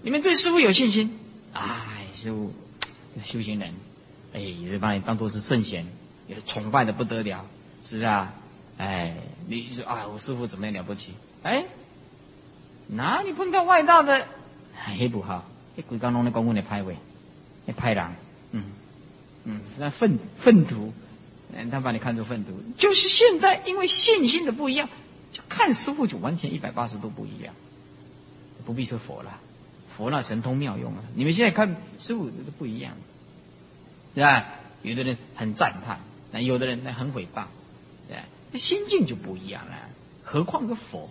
[0.00, 1.18] 你们对师傅有信心？
[1.52, 2.50] 哎，师傅，
[3.22, 3.74] 修行人，
[4.32, 5.86] 哎，有人把你当做是圣贤，
[6.26, 7.44] 也崇拜的不得了，
[7.84, 8.32] 是不是啊？
[8.78, 9.14] 哎，
[9.56, 11.12] 你说啊，我师傅怎么样了不起？
[11.42, 11.64] 哎，
[12.86, 14.26] 哪里碰到外道的，
[14.74, 15.44] 还不好。
[15.76, 16.96] 一鬼刚弄的公公的派位，
[17.66, 18.12] 那派人，
[18.52, 18.64] 嗯
[19.44, 20.92] 嗯，那粪粪土，
[21.52, 24.88] 嗯，他把你看作粪土，就是现在因为信心的不一样，
[25.32, 27.52] 就看师傅就完全一百八十度不一样。
[28.64, 29.40] 不必说佛了，
[29.96, 31.02] 佛那神通妙用啊！
[31.16, 32.92] 你们现在看师傅都不一样，
[34.14, 34.46] 对吧？
[34.82, 35.98] 有的人很赞叹，
[36.30, 37.46] 那有的人那很诽谤，
[38.06, 38.22] 对那
[38.58, 39.72] 心境就不一样了。
[40.22, 41.10] 何况个佛，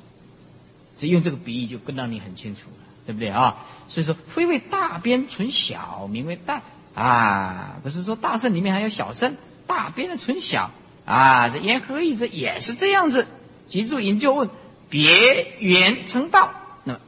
[0.98, 3.66] 只用这个比喻就更让你很清楚了，对不对啊？
[3.90, 6.62] 所以说，非为大边存小，名为大
[6.96, 7.80] 啊！
[7.84, 9.36] 不是说大圣里面还有小圣，
[9.68, 10.72] 大边的存小
[11.06, 11.50] 啊！
[11.50, 12.16] 这言何意？
[12.16, 13.28] 这也是这样子。
[13.68, 14.50] 记住引就问，
[14.90, 16.54] 别缘成道。
[16.84, 17.00] 那么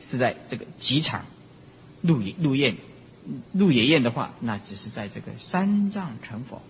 [0.00, 1.24] 是在这个吉场，
[2.02, 2.76] 鹿野鹿宴，
[3.52, 6.62] 鹿野宴的话，那只是在这个三藏成佛。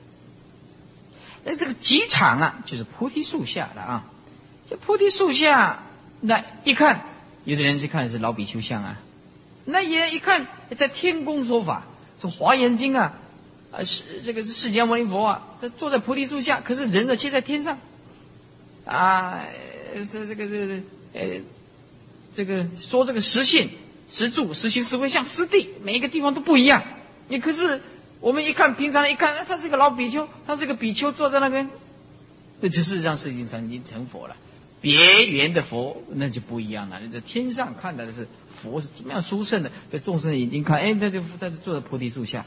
[1.47, 4.05] 那这个吉场啊，就是菩提树下的啊。
[4.69, 5.85] 这菩提树下，
[6.21, 7.07] 那一看，
[7.45, 8.99] 有的人是看是老比丘像啊，
[9.65, 11.85] 那也一看在天宫说法，
[12.21, 13.15] 这华严经啊，
[13.71, 17.79] 啊是这个是释迦牟尼佛啊，这坐在菩提树下，可是人呢却在天上，
[18.85, 19.41] 啊，
[19.95, 20.75] 是这个这个
[21.15, 21.41] 呃。
[22.35, 23.71] 这个说这个实性、
[24.11, 26.83] 实住、实行、实回向、实地，每一个地方都不一样。
[27.29, 27.81] 你可是
[28.21, 31.69] 我们一看，平常一看，他是个老比丘，他是个比丘坐在那边，
[32.61, 34.37] 那就事实上是已经曾经成佛了。
[34.81, 37.01] 别圆的佛那就不一样了。
[37.01, 38.29] 你在天上看到的是
[38.63, 42.45] 佛是怎么样殊胜的，在众生的眼睛看，哎，他就他就坐在菩提树下，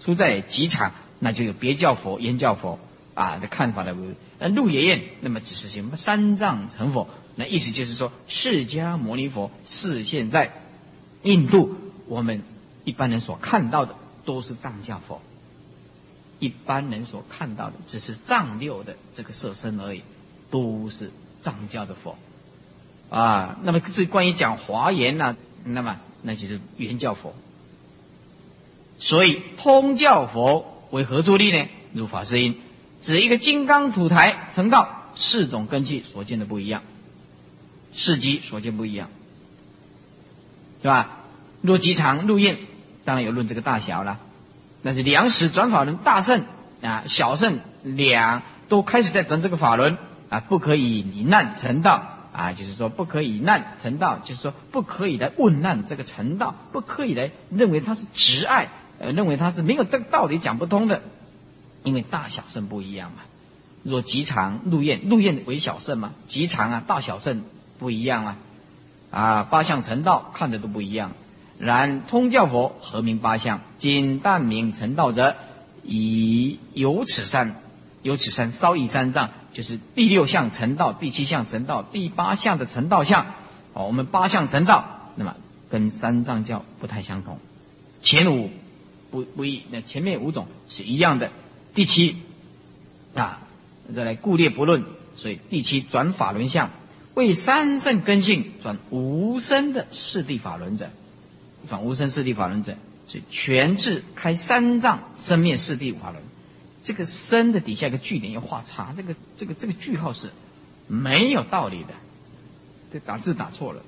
[0.00, 2.78] 出在极场，那就有别教佛、言教佛
[3.14, 3.96] 啊的看法了。
[4.38, 7.08] 那鹿野宴，那么只是什么三藏成佛。
[7.34, 10.52] 那意思就是说，释迦牟尼佛是现在
[11.22, 12.42] 印度我们
[12.84, 13.94] 一般人所看到的
[14.24, 15.20] 都是藏教佛，
[16.38, 20.02] 一般人所看到的只是藏六的这个色身而已，
[20.50, 21.10] 都是
[21.40, 22.16] 藏教的佛
[23.10, 23.58] 啊。
[23.62, 27.34] 那么这关于讲华严呢，那么那就是原教佛。
[28.98, 31.68] 所以通教佛为何助力呢？
[31.92, 32.60] 如法师音，
[33.00, 36.82] 指一个金刚土台成道，四种根器所见的不一样。
[37.92, 39.10] 事迹所见不一样，
[40.80, 41.24] 是吧？
[41.60, 42.56] 若极长入印，
[43.04, 44.18] 当然有论这个大小了。
[44.82, 46.42] 那是两使转法轮大圣
[46.82, 49.96] 啊，小圣两都开始在转这个法轮
[50.28, 61.02] 啊，不可以以难成道啊，就是说不可以难成道，就是说不可以来问难这个成道，不可以来认为他是执爱，呃，认为他是没有这个道理讲不通的，
[61.82, 63.18] 因为大小圣不一样嘛。
[63.82, 67.42] 若极长入印，入印为小圣嘛，极长啊，大小圣。
[67.78, 68.36] 不一样啊，
[69.10, 71.14] 啊，八相成道看的都不一样。
[71.64, 73.60] 然通教佛合名八相？
[73.76, 75.36] 今但名成道者，
[75.84, 77.54] 以有此三，
[78.02, 83.26] 有此三，稍以三藏，就是第六相成道，第七相成道，第八相的成道相。
[83.74, 85.36] 哦，我们八相成道，那么
[85.70, 87.38] 跟三藏教不太相同。
[88.00, 88.50] 前五
[89.12, 91.30] 不不一，那前面五种是一样的。
[91.74, 92.16] 第七
[93.14, 93.40] 啊，
[93.94, 94.82] 再来故列不论，
[95.14, 96.70] 所以第七转法轮相。
[97.14, 100.90] 为三圣根性转无生的四地法轮者，
[101.72, 102.76] 转无生四谛法轮者，
[103.08, 106.22] 是全智开三藏生灭四谛法轮。
[106.82, 110.28] 这个生的底下一个句点要画叉，这个这个这个句号是
[110.86, 111.94] 没有道理的，
[112.92, 113.82] 这打字打错了。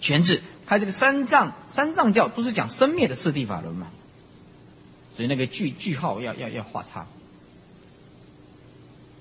[0.00, 3.86] 全智开这个三藏三藏教都是讲生灭的四谛法轮嘛，
[5.14, 7.06] 所以那个句句号要要要画叉。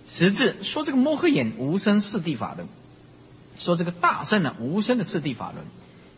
[0.07, 2.67] 实质说这个摸黑眼无生四谛法轮。
[3.59, 5.63] 说这个大圣呢，无生的四谛法轮，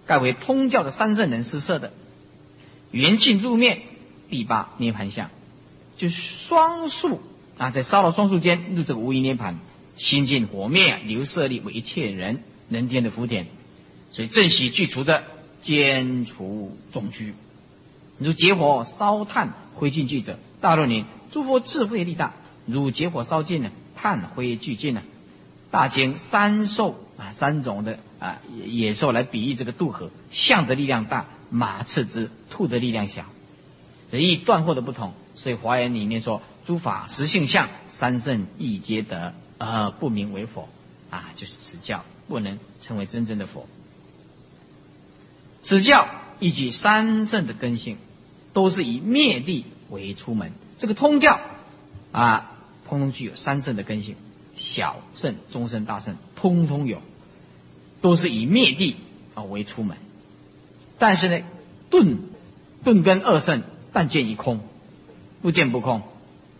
[0.06, 1.92] 盖为通教的三圣人施设的，
[2.92, 3.82] 圆镜入面
[4.30, 5.30] 第八涅盘相，
[5.98, 7.22] 就双树
[7.58, 9.60] 啊，在烧了双树间入这个无余涅盘，
[9.98, 13.48] 心尽火灭，流舍利为一切人人天的福田，
[14.12, 15.24] 所以正喜具除着
[15.62, 17.34] 兼除众居，
[18.20, 22.34] 如结火烧炭灰烬具者，大若年诸佛智慧力大，
[22.66, 25.02] 如结火烧尽呢，炭灰俱尽呢，
[25.72, 27.02] 大经三寿。
[27.18, 33.26] 啊，三种的啊野兽来比喻这个渡河，象的力量大，马刺之；兔的力量小，
[34.12, 35.14] 以断货的不同。
[35.36, 40.68] 所以华严里面说，诸法实性相，三圣亦皆得，而不名为佛。
[41.12, 43.68] 啊，就是此教不能成为真正的佛。
[45.62, 46.08] 此教
[46.40, 47.98] 以及三圣的根性，
[48.54, 50.52] 都是以灭地为出门。
[50.78, 51.40] 这个通教
[52.12, 52.52] 啊，
[52.88, 54.16] 通通具有三圣的根性。
[54.56, 57.02] 小圣、中圣、大圣，通通有，
[58.02, 58.96] 都是以灭地
[59.34, 59.98] 啊为出门。
[60.98, 61.44] 但是呢，
[61.90, 62.20] 顿
[62.84, 64.60] 顿跟二圣但见一空，
[65.42, 66.02] 不见不空，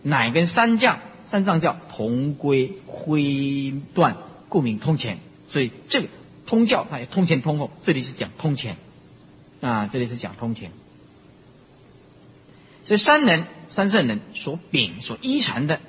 [0.02, 4.16] 乃跟三将三藏教同归灰断，
[4.48, 5.18] 故名通前。
[5.48, 6.08] 所以这个
[6.46, 7.70] 通教，它也通前通后。
[7.82, 8.76] 这里是讲通前，
[9.60, 10.70] 啊，这里是讲通前。
[12.84, 15.80] 所以三人、三圣人所秉、所依传的，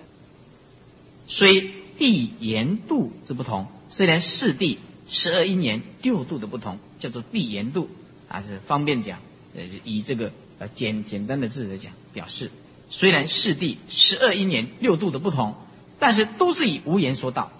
[1.27, 7.89] 虽地言度之不同，虽然四地十二因缘六度的不同，叫做地言度，
[8.27, 9.19] 啊，是方便讲，
[9.55, 12.51] 呃，以这个呃简简单的字来讲，表示
[12.89, 15.55] 虽然四地十二因缘六度的不同，
[15.99, 17.51] 但是都是以无言说道。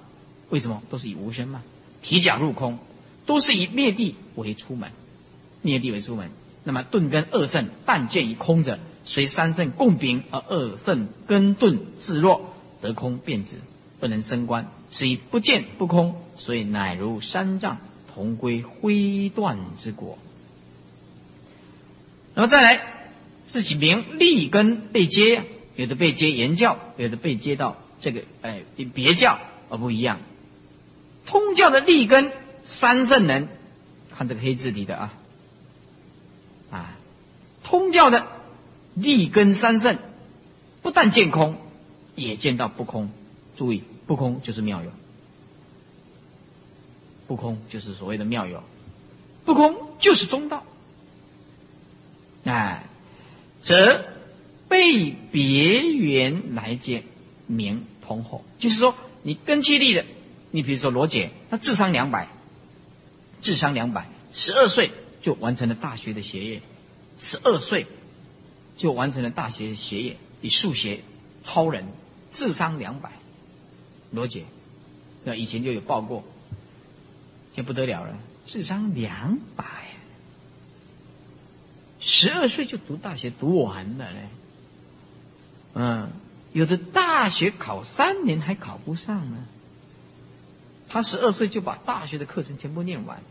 [0.50, 0.82] 为什么？
[0.90, 1.62] 都是以无声嘛，
[2.02, 2.80] 提脚入空，
[3.26, 4.92] 都是以灭地为出门，
[5.62, 6.30] 灭地为出门。
[6.64, 8.78] 那么顿根二圣但见于空者。
[9.10, 13.56] 随三圣共秉，而二圣根顿自若，得空便止，
[14.02, 17.80] 不能升观，是以不见不空，所以乃如三藏
[18.14, 20.18] 同归灰断之果。
[22.34, 22.82] 那么再来，
[23.48, 25.44] 这几名立根被接，
[25.76, 28.64] 有的被接言教，有的被接到这个哎
[28.94, 30.20] 别教而不一样。
[31.26, 32.32] 通教的立根
[32.64, 33.50] 三圣人，
[34.16, 35.14] 看这个黑字里的啊
[36.72, 36.96] 啊，
[37.64, 38.28] 通教的。
[39.00, 40.00] 立根三圣，
[40.82, 41.56] 不但见空，
[42.16, 43.12] 也见到不空。
[43.56, 44.90] 注意，不空就是妙有，
[47.28, 48.64] 不空就是所谓的妙有，
[49.46, 50.64] 不空就是中道。
[52.46, 52.84] 哎，
[53.60, 54.06] 则
[54.70, 57.04] 被别缘来接
[57.46, 60.06] 名同后，就是说，你根气立的，
[60.52, 62.30] 你比如说罗姐，她智商两百，
[63.42, 66.62] 智商两百，十二岁就完成了大学的学业，
[67.20, 67.86] 十二岁。
[68.78, 71.00] 就完成了大学的学业，以数学
[71.42, 71.88] 超人，
[72.30, 73.10] 智商两百，
[74.12, 74.44] 罗姐，
[75.24, 76.24] 那以前就有报过，
[77.58, 79.66] 就不得了了，智商两百，
[82.00, 84.30] 十二岁就读大学读完了嘞，
[85.74, 86.10] 嗯，
[86.54, 89.38] 有的大学考三年还考不上呢，
[90.88, 93.24] 他十二岁就把大学的课程全部念完。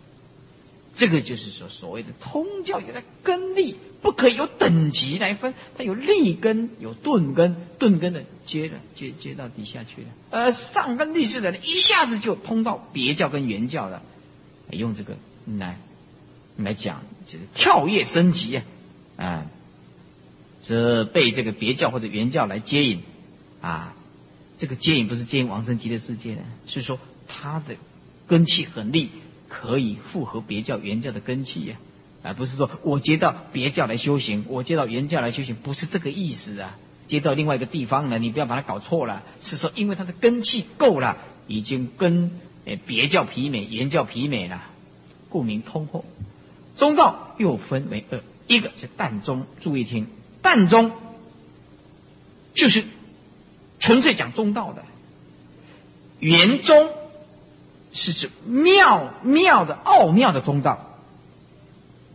[0.97, 14.03] 这个就是说，所谓的通教有的根力，不可以有等级来分，它有立根，有钝根，钝根的接了接接到底下去了，而上根立势的人一下子就通到别教跟原教了，
[14.71, 15.17] 用这个
[15.59, 15.77] 来
[16.57, 18.65] 来讲，就是跳跃升级啊，
[19.17, 19.47] 啊，
[20.63, 23.03] 这被这个别教或者原教来接引
[23.61, 23.95] 啊，
[24.59, 26.99] 这个接引不是接引往生极的世界呢，是说
[27.29, 27.77] 他的
[28.27, 29.11] 根气很利。
[29.49, 31.77] 可以复合别教原教的根气呀，
[32.25, 36.77] 而不是说我接到别教来修行，我接到原教来修行，不是这个意思啊。
[37.07, 39.23] 接到另外一个地方呢，你不要把它搞错了。
[39.41, 42.33] 是说，因为他的根气够了，已经跟
[42.67, 44.63] 哎别教媲美，原教媲美了，
[45.29, 46.05] 故名通后。
[46.77, 50.07] 中道又分为二，一个是淡中，注意听，
[50.43, 50.93] 淡中
[52.53, 52.85] 就是
[53.79, 54.85] 纯粹讲中道的，
[56.21, 56.91] 圆中。
[57.93, 61.01] 是指妙妙的奥妙的中道，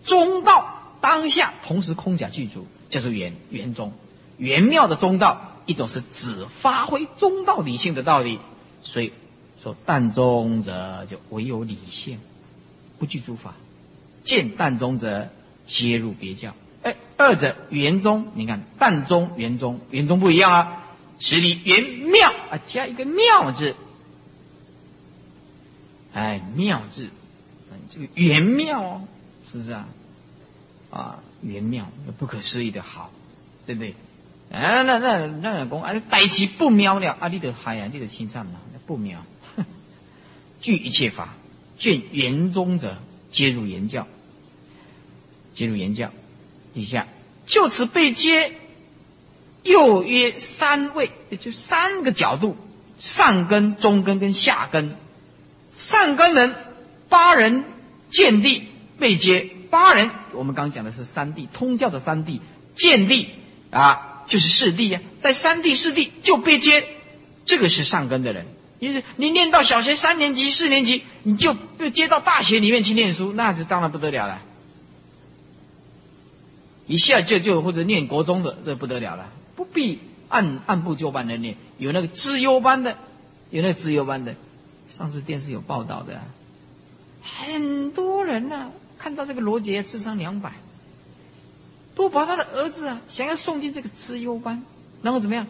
[0.04, 3.92] 中道当下同时空假具足，叫做圆圆中，
[4.38, 5.54] 圆妙的中道。
[5.66, 8.38] 一种是只发挥中道理性的道理，
[8.84, 9.12] 所以
[9.62, 12.20] 说淡中者就唯有理性，
[12.98, 13.54] 不具诸法。
[14.24, 15.30] 见淡中者
[15.68, 16.54] 皆入别教。
[16.84, 20.84] 哎，二者圆中，你看淡中圆中，圆中不一样啊，
[21.20, 23.76] 实力圆妙啊，加一个妙字。
[26.14, 27.10] 哎，妙字，
[27.88, 29.02] 这个圆妙哦，
[29.48, 29.88] 是不是啊？
[30.90, 31.88] 啊，圆妙，
[32.18, 33.12] 不可思议的好，
[33.66, 33.96] 对不对？
[34.52, 39.24] 啊，那那那老公，啊，代其不妙了，啊，你得嗨呀，你得清唱嘛，不妙。
[40.62, 41.36] 具一切法，
[41.78, 42.98] 见圆中者，
[43.32, 44.08] 皆入言教，
[45.56, 46.12] 皆入言教。
[46.74, 47.08] 底下
[47.46, 48.54] 就此被接，
[49.64, 52.56] 又约三位，也就三个角度：
[53.00, 54.96] 上根、中根跟下根。
[55.74, 56.56] 上根人
[57.10, 57.64] 八人
[58.10, 58.68] 见地
[59.00, 62.40] 被接，八人我们刚刚讲的是三地通教的三地
[62.76, 63.28] 见地
[63.72, 66.86] 啊，就是四地呀，在三地四地就被接，
[67.46, 68.46] 这个是上根的人。
[68.82, 74.42] 你你念到小学三年级四年级，你就被接到大学里面去念书，那就当然不得了了。
[76.88, 82.98] 一下就就或者念国中的，这不得了了，不必按按部就班的念，有那个资优班的，
[83.52, 84.36] 有那个资优班的。
[84.90, 86.20] 上次电视有报道的，
[87.22, 90.54] 很多人呢看到这个罗杰智商两百，
[91.94, 94.64] 都把他的儿子啊想要送进这个资优班，
[95.04, 95.46] 然后怎么样，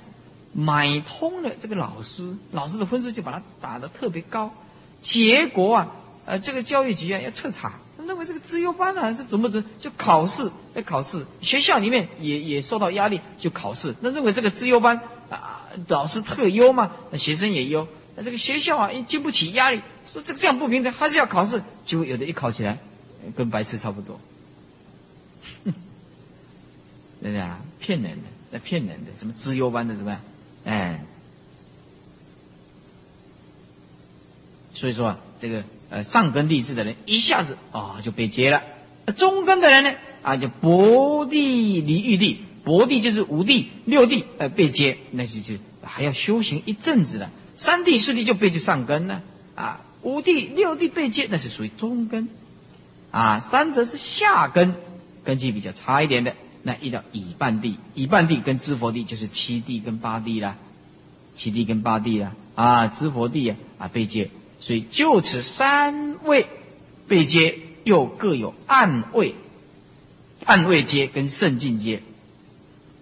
[0.54, 4.54] 买通了这个老师，老师的分数就把他打得特别高，
[5.02, 5.92] 结果啊，
[6.26, 7.74] 呃，这个教育局啊要彻查，
[8.06, 15.00] 认为这个资优班呢是怎么怎就考试要考试，学校里面也也受到压力就考试，那认为这个资优班
[15.30, 17.88] 啊老师特优嘛，学生也优。
[18.14, 21.64] 那这个学校啊，经不起压力，说这个这样不平等，还是要考试。
[21.86, 22.78] 结果有的一考起来，
[23.38, 24.20] 跟白痴差不多。
[25.64, 27.62] 对不对啊？
[27.80, 30.20] 骗人的，那骗人的，什么资优班的，怎么样？
[30.66, 31.04] 哎，
[34.74, 38.64] 所以说啊，这个呃上根立志的人一下子啊就被接了，
[39.16, 47.30] 中根的人呢啊就薄地离玉地，薄地就是五地六地呃被接，那就就还要修行一阵子了。
[47.56, 49.22] 三地四地就被就上根了。
[49.56, 52.30] 啊，五地六地被接那是属于中根，
[53.12, 54.76] 啊三则是下根，
[55.24, 56.36] 根基比较差一点的。
[56.64, 60.58] 那一到乙半地，乙半地跟知佛地就是七地跟八地啦，
[61.36, 66.46] 七地跟八地啦，啊，知佛地啊啊被接，所以就此三位
[67.08, 69.34] 被接，又各有暗位，
[70.46, 72.04] 暗位接跟圣境接，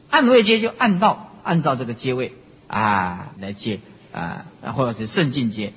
[0.10, 2.32] 暗位接就按道按照这个阶位
[2.68, 3.80] 啊来接
[4.14, 5.74] 啊，或者是圣境接，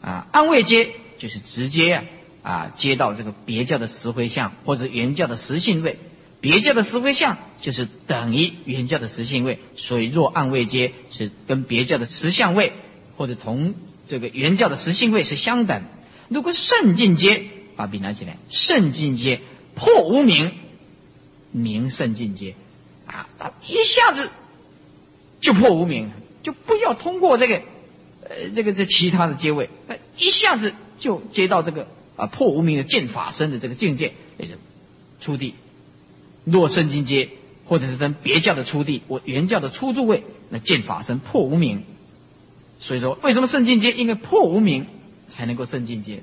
[0.00, 2.04] 啊，暗位接就是直接
[2.44, 5.98] 啊接到这个别教的实回向或者原教的实性位。
[6.40, 12.72] 别教的实非相就是等于原教的实性位，所以若按位阶是跟别教的实相位
[13.16, 13.74] 或者同
[14.06, 15.82] 这个原教的实性位是相等。
[16.28, 17.42] 如果圣境阶，
[17.74, 19.40] 把笔拿起来，圣境阶
[19.74, 20.52] 破无名，
[21.50, 22.54] 名圣境阶
[23.06, 23.26] 啊，
[23.66, 24.30] 一下子
[25.40, 26.10] 就破无名，
[26.42, 27.62] 就不要通过这个
[28.22, 34.56] 呃这个这其他的阶位，那一下子就接到这个啊破无名的见法身的这个境界，也是
[35.20, 35.54] 初地。
[36.50, 37.28] 若圣境界，
[37.66, 41.84] 或者是跟别教的初地，我原教的初住位，那见法身破无明。
[42.80, 43.92] 所以说，为什么圣境界？
[43.92, 44.86] 因为破无明
[45.28, 46.22] 才能够圣境界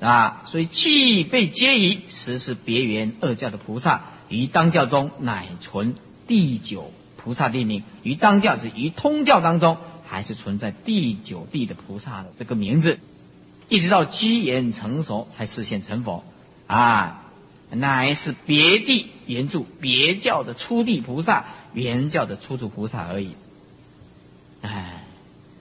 [0.00, 0.42] 啊。
[0.46, 5.94] 所以既被皆疑，实是别圆二教的菩萨，于当教中乃存
[6.26, 7.84] 第九菩萨地名。
[8.02, 12.98] 于当教之于通教当中，还是存在第九地的菩萨的这个名字，
[13.68, 16.24] 一直到机缘成熟，才实现成佛
[16.66, 17.21] 啊。
[17.74, 23.30] 乃是别地原住别教的初地菩萨，原教的初住菩萨而已。
[24.60, 25.04] 哎，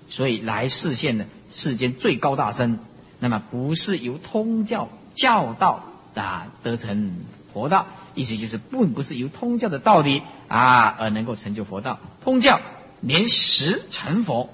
[0.09, 2.79] 所以来世现的世间最高大身，
[3.19, 7.13] 那么不是由通教教道啊得成
[7.53, 11.97] 佛道，意思就是并不是由通教的道理啊而能够成就佛道。
[12.23, 12.59] 通教
[12.99, 14.49] 连十成佛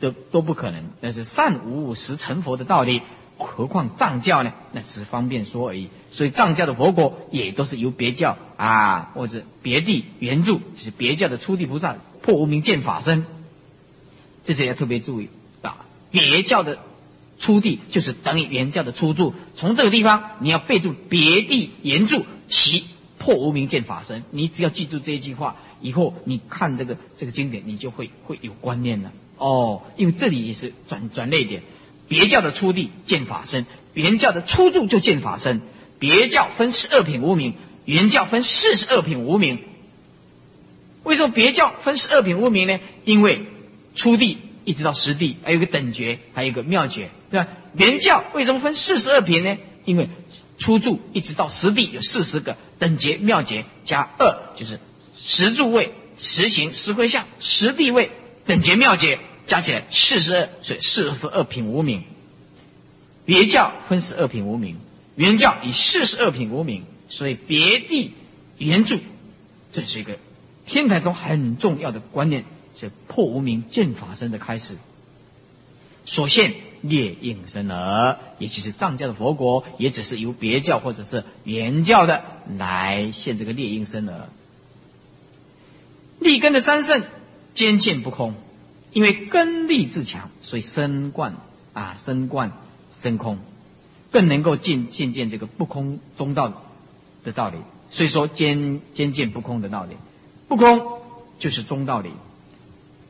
[0.00, 3.02] 都都不可能，但是善无十成佛的道理。
[3.38, 4.52] 何况藏教呢？
[4.72, 5.88] 那只是方便说而已。
[6.10, 13.26] 所以藏教的佛国也都是由别教啊，或者别地援助，是别教的初地菩萨破无明见法身。
[14.42, 15.28] 这些要特别注意
[15.60, 15.84] 啊！
[16.10, 16.78] 别教的
[17.38, 19.34] 初地就是等于原教的初住。
[19.54, 22.84] 从这个地方你要备注别地援助其
[23.18, 24.22] 破无明见法身。
[24.30, 29.82] 你只要记住这一句话，以后你看这个这个经典，你就会会有观念了哦。
[29.96, 31.62] 因为这里也是转转类点。
[32.08, 35.60] 别教的初地见法身，原教的初住就见法身。
[35.98, 37.54] 别教分十二品无名，
[37.86, 39.60] 原教分四十二品无名。
[41.04, 42.78] 为什么别教分十二品无名呢？
[43.04, 43.46] 因为
[43.94, 47.48] 初地一直到十地，还有个等觉，还有个妙觉，对吧？
[47.74, 49.56] 原教为什么分四十二品呢？
[49.84, 50.10] 因为
[50.58, 54.78] 初住一直到十地有四十个等觉、妙觉加二，就是
[55.16, 58.10] 十住位、十行、十回向、十地位、
[58.44, 59.18] 等觉、妙觉。
[59.46, 62.02] 加起来四十二，所以四十二品无名。
[63.24, 64.76] 别教分十二品无名，
[65.14, 68.12] 原教以四十二品无名，所以别地
[68.58, 68.98] 原著，
[69.72, 70.18] 这是一个
[70.64, 72.44] 天台中很重要的观念，
[72.78, 74.76] 是破无名见法身的开始。
[76.04, 82.22] 所现列应身而，也就是藏教的佛国，也只是由别教或者是原教的
[82.58, 84.28] 来现这个列应身而。
[86.20, 87.02] 立根的三圣
[87.54, 88.34] 坚见不空。
[88.96, 91.34] 因为根力自强，所以身贯
[91.74, 92.52] 啊，身贯
[92.98, 93.36] 真空，
[94.10, 96.50] 更能够见见见这个不空中道
[97.22, 97.58] 的道理。
[97.90, 99.98] 所以说，兼兼见不空的道理，
[100.48, 100.82] 不空
[101.38, 102.08] 就是中道理。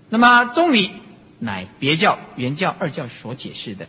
[0.09, 0.91] 那么中理
[1.39, 3.87] 乃别教、原教二教所解释的。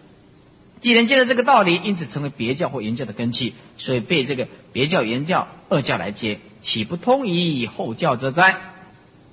[0.80, 8.56] 既然见了这个道理，因此成为别教或原教的根器，所以被这个别教、原教二教来接，岂不通以后教则哉？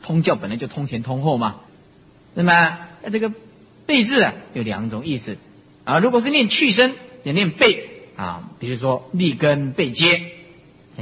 [0.03, 1.57] 通教本来就通前通后嘛。
[2.35, 2.79] 那么，
[3.13, 3.33] 这个
[3.87, 5.37] “背”字啊，有两种意思
[5.85, 6.01] 啊。
[6.01, 8.51] 如果是念去声，也念“背”啊。
[8.59, 10.33] 比如说“立根背接”，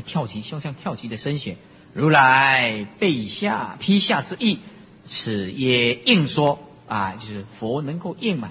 [0.05, 1.57] 跳棋，就像跳棋的声弦。
[1.95, 4.59] 如来背下披下之意，
[5.07, 8.51] 此也应说啊，就是佛能够应嘛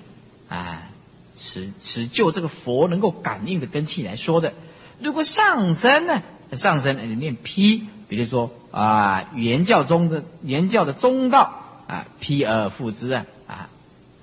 [0.50, 0.90] 啊。
[1.36, 4.54] 此此就这个佛能够感应的根器来说的。
[5.00, 6.24] 如果上身呢，
[6.54, 11.60] 上身你念“披”，比如说啊，原教中的原教的中道。
[11.92, 13.70] 啊，披而复之啊，啊，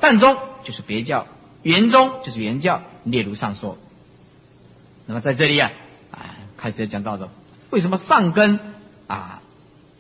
[0.00, 1.26] 但中就是别教
[1.62, 3.76] 圆宗就是圆教，列如上说。
[5.04, 5.70] 那么在这里啊，
[6.10, 7.28] 啊，开始讲到的，
[7.68, 8.58] 为什么上根
[9.06, 9.42] 啊，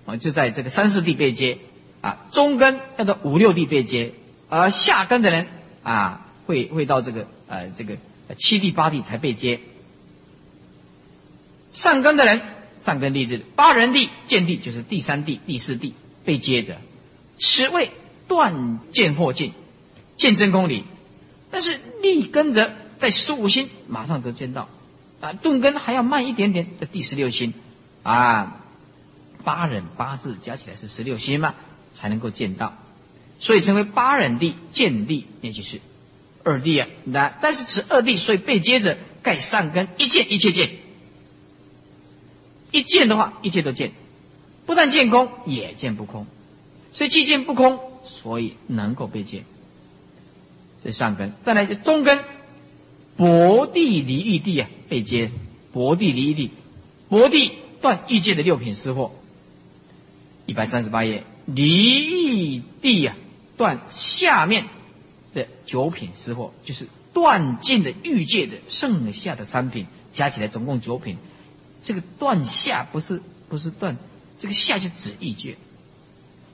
[0.06, 1.58] 我就在这个三四地被接，
[2.00, 4.14] 啊，中根要到五六地被接，
[4.48, 5.46] 而下根的人
[5.82, 7.98] 啊，会会到这个呃这个
[8.38, 9.60] 七地八地才被接。
[11.74, 12.40] 上根的人，
[12.80, 15.92] 上根地是八人地、见地，就是第三地、第四地
[16.24, 16.78] 被接着，
[17.38, 17.90] 此谓
[18.26, 19.52] 断见或尽，
[20.16, 20.84] 见真空理。
[21.50, 24.68] 但是立根者在十五心马上得见到，
[25.20, 27.54] 啊，顿根还要慢一点点的第十六心，
[28.02, 28.60] 啊，
[29.44, 31.54] 八忍八字加起来是十六心嘛，
[31.94, 32.76] 才能够见到，
[33.40, 35.80] 所以称为八忍地见地，也就是
[36.44, 36.88] 二地啊。
[37.04, 40.70] 那但是此二地，所以被接着盖上根一见一切见，
[42.72, 43.92] 一见的话一切都见，
[44.66, 46.26] 不但见空也见不空，
[46.98, 49.44] 所以既见不空，所以能够被见。
[50.82, 52.18] 这上根，再来就中根，
[53.16, 55.30] 薄地离欲地啊，被接。
[55.72, 56.50] 薄地离欲地，
[57.08, 59.12] 薄地断欲界的六品私货。
[60.46, 63.14] 一百三十八页，离欲地啊，
[63.56, 64.66] 断下面
[65.34, 71.16] 的九品私货，就是断尽的欲界的剩下的三品，加起来总共九品。
[71.80, 73.96] 这个断下不是不是断，
[74.36, 75.56] 这个下就指欲界，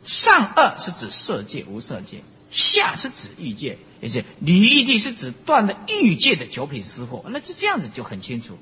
[0.05, 3.79] 上二是指色界无色界，下是指欲界。
[4.01, 8.59] 也是离欲地是指断了欲界的九品私货，那就这样子就很清楚。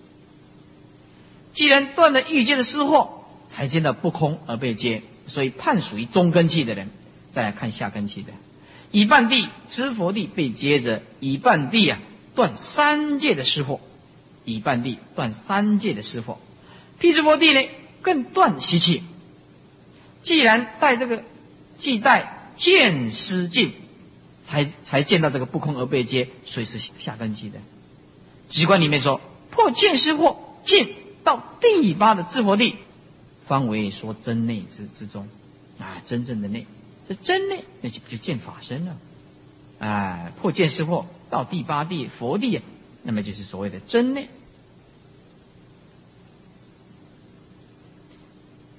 [1.53, 6.91] 既然断了欲界的私货，才见到不空而被接，所以判属于中根气的人。
[7.33, 8.33] 再来看下根气的，
[8.93, 11.99] 以半地知佛地被接着，以半地啊
[12.37, 13.81] 断三界的私货，
[14.45, 16.39] 以半地断三界的私货，
[17.01, 17.69] 辟支佛地呢
[18.01, 19.03] 更断习气。
[20.21, 21.25] 既然带这个，
[21.83, 23.73] 即待见思尽。
[24.45, 27.59] 才才见到这个不空而被接，所以是下根基的。
[28.49, 29.21] 机关里面说
[29.51, 30.89] 破见识惑，见
[31.25, 32.75] 到第八的智佛地，
[33.47, 35.29] 方为说真内之之中，
[35.79, 36.67] 啊，真正的内，
[37.09, 38.97] 这真内那就就见法身了，
[39.79, 42.61] 啊，破见识惑到第八地佛地，
[43.05, 44.29] 那么就是所谓的真内。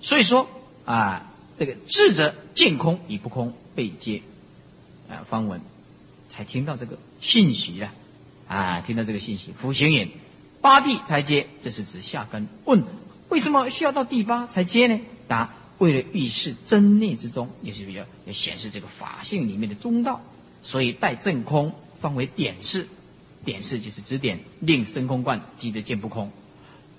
[0.02, 0.48] 所以说
[0.86, 4.22] 啊，这个智者见空与不空被接。
[5.10, 5.62] 啊，方文
[6.30, 7.94] 才听到这个信息啊，
[8.48, 10.10] 啊，听到这个信息，福行眼
[10.62, 12.48] 八地才接，这是指下根。
[12.64, 12.84] 问
[13.30, 15.00] 为什么需要到第八才接呢？
[15.28, 20.22] 答：为了预示真内之中，也是要要显示这个法性里面的中道，
[20.62, 22.88] 所以带正空方为点示，
[23.44, 26.32] 点示就是指点，令深空观即得见不空。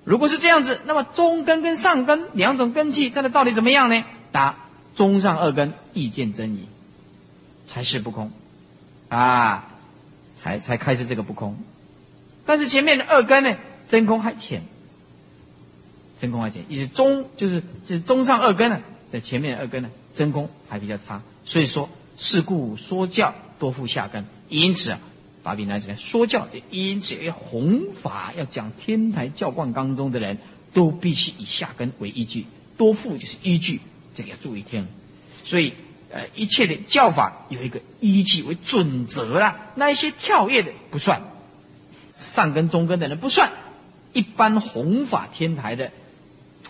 [0.05, 4.05] 如果是这样子，那么中根跟上根两种根器，它的道理怎么样呢？
[4.35, 4.57] 答：
[4.95, 6.69] 中上二根意见真矣。
[7.67, 8.31] 才是不空，
[9.09, 9.73] 啊，
[10.37, 11.57] 才才开始这个不空，
[12.45, 13.57] 但是前面的二根呢，
[13.89, 14.63] 真空还浅，
[16.19, 25.01] 真空还浅，也是中，就是就是中上二根呢的前面二根呢，真空还比较差，所以说是故说教多附下根，因此啊，
[25.43, 30.37] 法比拿起来说教，因此要弘法要讲天台教观当中的人
[30.75, 32.45] 都必须以下根为依据，
[32.77, 33.81] 多附就是依据，
[34.15, 34.87] 这个要注意听，
[35.45, 35.75] 所以。
[36.11, 41.23] 呃，一切的教法有一个依据为准则啦，那一些跳跃的不算，
[42.17, 43.51] 上根中根的人不算，
[44.13, 45.91] 一般弘法天台的，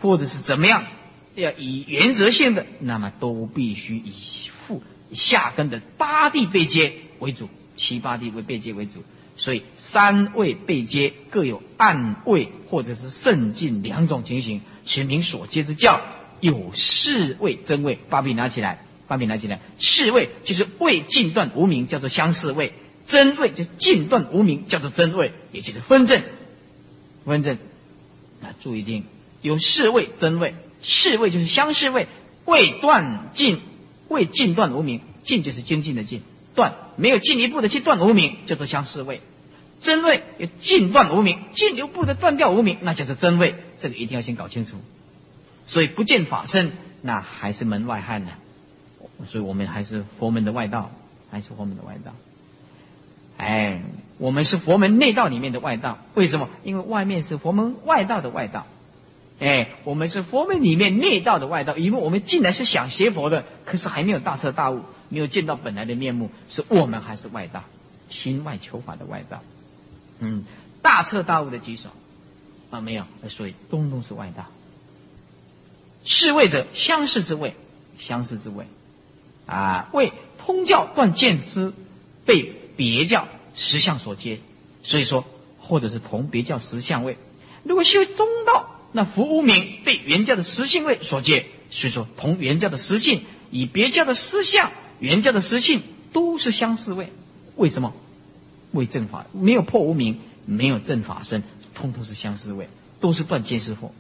[0.00, 0.86] 或者是怎么样，
[1.34, 4.14] 要以原则性的，那么都必须以
[4.48, 9.02] 复下根的八地被接为主，七八地为被接为主，
[9.36, 16.00] 所以三位被接各有暗位或者是圣境两种情形，全凭所接之教
[16.44, 18.84] 有四位真位，把笔拿起来。
[19.06, 22.70] 把笔拿起来，四位就是未尽断无名，叫做相似位；
[23.06, 26.22] 真位就尽断无名，叫做真位，也就是分正。
[27.26, 27.58] 分正
[28.42, 29.04] 啊，注意听，
[29.42, 32.06] 有四位真位，四位就是相似位，
[32.46, 33.60] 未断尽，
[34.08, 36.22] 未尽断无名，尽就是精进的尽，
[36.54, 39.18] 断没有进一步的去断无名，叫做相似位；
[39.80, 43.54] 真位有尽断无名，进一步的断掉无名，那叫做真位。
[43.78, 44.76] 这个一定要先搞清楚。
[45.66, 46.72] 所以不见法身，
[47.02, 48.30] 那还是门外汉呢。
[49.26, 50.90] 所以我们还是佛门的外道，
[51.30, 52.12] 还是佛门的外道。
[53.36, 53.82] 哎，
[54.18, 55.98] 我们是佛门内道里面的外道。
[56.14, 56.48] 为什么？
[56.62, 58.66] 因为外面是佛门外道的外道。
[59.40, 61.76] 哎，我们是佛门里面内道的外道。
[61.76, 67.64] 因为我们进来是想学佛的，可是还没有大彻大悟，没有见到本来的面目，是我们还是外道，
[68.08, 69.42] 亲外求法的外道。
[70.20, 70.44] 嗯，
[70.82, 71.88] 大彻大悟的举手
[72.70, 73.04] 啊，没有。
[73.28, 74.46] 所以东东是外道。
[76.04, 77.54] 是位者，相似之位，
[77.98, 78.66] 相似之位。
[79.46, 81.72] 啊，为通教断见之，
[82.24, 84.40] 被别教实相所接，
[84.82, 85.24] 所以说
[85.58, 87.16] 或者是同别教实相位。
[87.62, 94.70] 如果修中道，那福无名被原教的实性位所接，所以说同原教的实性以别教的实相、
[95.00, 95.82] 原教的实性
[96.12, 97.10] 都是相似位。
[97.56, 97.92] 为什么？
[98.72, 101.44] 为正法没有破无名，没有正法身，
[101.74, 102.68] 通通是相似位，
[103.00, 103.90] 都是断见识惑。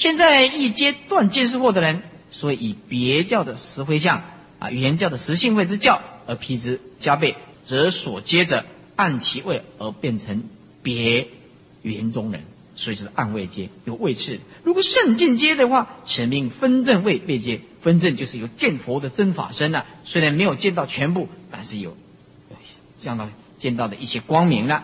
[0.00, 4.22] 现在一阶断见识惑的人，所以以别教的实回相
[4.58, 7.36] 啊，原教的实性位之教而批之加倍，
[7.66, 8.64] 则所接着
[8.96, 10.44] 按其位而变成
[10.82, 11.28] 别
[11.82, 12.44] 圆中人，
[12.76, 14.40] 所以是按位接有位次。
[14.64, 21.94] 如果圣境接的话，此名分正位位接，分正就是有见佛的真法身啊，虽然没有见到全部，但是有
[22.98, 23.28] 降到
[23.58, 24.82] 见到的一些光明了。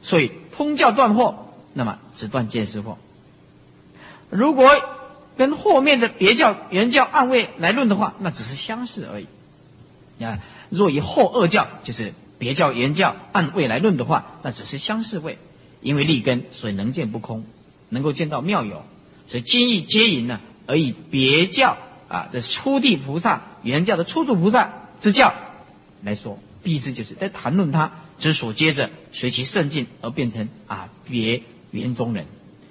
[0.00, 1.34] 所以通教断惑，
[1.72, 2.98] 那么只断见识惑。
[4.30, 4.70] 如果
[5.36, 9.26] 跟后面的别教、原教暗位来论的话，那只是相似而已。
[10.24, 10.38] 啊，
[10.70, 15.38] 若以后二教，就是别教、原教暗位来论的话，那只是相似位。
[15.82, 17.44] 因为立根，所以能见不空，
[17.90, 18.82] 能够见到妙有。
[19.28, 21.76] 所以今义皆引呢，而以别教
[22.08, 25.32] 啊的初地菩萨、原教的初住菩萨之教
[26.02, 32.26] 来说，必之就是在谈论他之所接着随其圣境而变成啊别圆中人。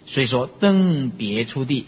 [0.06, 1.86] 所以说，登别出地，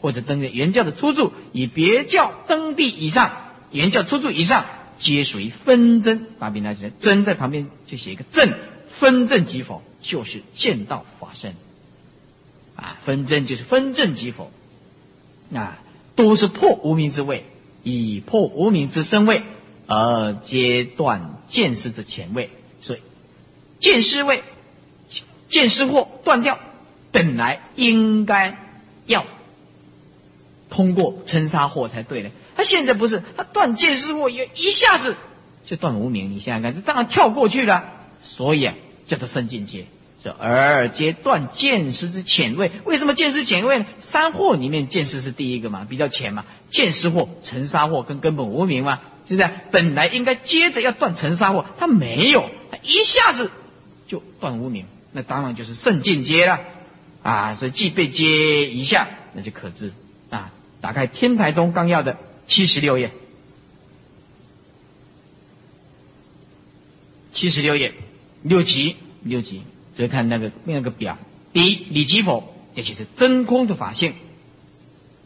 [0.00, 4.64] 或者登原教的出处，以别教登地以上，原教出处以上，
[4.98, 6.26] 皆属于分真。
[6.38, 8.52] 把笔拿起来，真在旁边就写一个正，
[8.88, 11.54] 分正即否，就是见到法身。
[12.76, 14.50] 啊，分真就是分正即否，
[15.54, 15.78] 啊，
[16.16, 17.44] 都是破无名之位，
[17.82, 19.42] 以破无名之身位
[19.86, 22.50] 而阶断见识之前位。
[22.80, 23.00] 所以，
[23.80, 24.42] 见识位，
[25.48, 26.58] 见识惑断掉。
[27.14, 28.58] 本来应该
[29.06, 29.24] 要
[30.68, 35.14] 通过尘沙惑才对的，他现在不是，他断见识惑也一下子
[35.64, 36.32] 就断无名。
[36.32, 37.84] 你想想看，这当然跳过去了。
[38.24, 38.74] 所以啊，
[39.06, 39.86] 叫做圣境界，
[40.24, 42.72] 说而皆断见识之浅位。
[42.84, 43.86] 为什么见识浅位呢？
[44.00, 46.44] 三惑里面见识是第一个嘛，比较浅嘛。
[46.68, 49.48] 见识惑、尘沙惑跟根本无名嘛，是不是？
[49.70, 53.52] 本来应该接着要断尘沙惑，他没有，他一下子
[54.08, 56.58] 就断无名，那当然就是圣境界了。
[57.24, 59.92] 啊，所以既被接一下，那就可知
[60.28, 60.52] 啊。
[60.82, 63.10] 打开《天台宗纲要》的七十六页，
[67.32, 67.94] 七十六页
[68.42, 69.62] 六级六级，
[69.96, 71.16] 所以看那个那个表。
[71.54, 74.12] 第一，理即否，也就是真空的法性；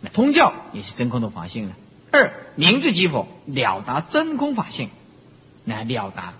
[0.00, 1.76] 那通教也是真空的法性了。
[2.12, 4.88] 二，明智即否，了达真空法性，
[5.64, 6.34] 那了达。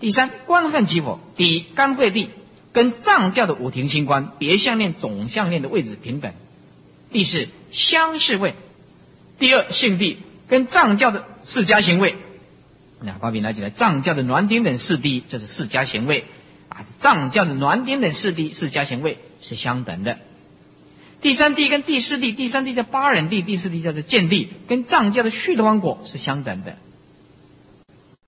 [0.00, 2.30] 第三，观汉即否，第一，干慧地。
[2.76, 6.34] 跟藏教的五庭星官别相念总相念的位置平等。
[7.10, 8.54] 第四相似位，
[9.38, 12.16] 第二性地跟藏教的四家行位，
[13.00, 16.26] 那把笔拿起来，藏教的暖顶等四地，这是四家行位
[16.68, 16.84] 啊。
[16.98, 20.18] 藏教的暖顶等四地四家行位是相等的。
[21.22, 26.76] 第三地跟第四地，第三地叫八人地，第四地叫做见地，跟藏教的续陀王果是相等的。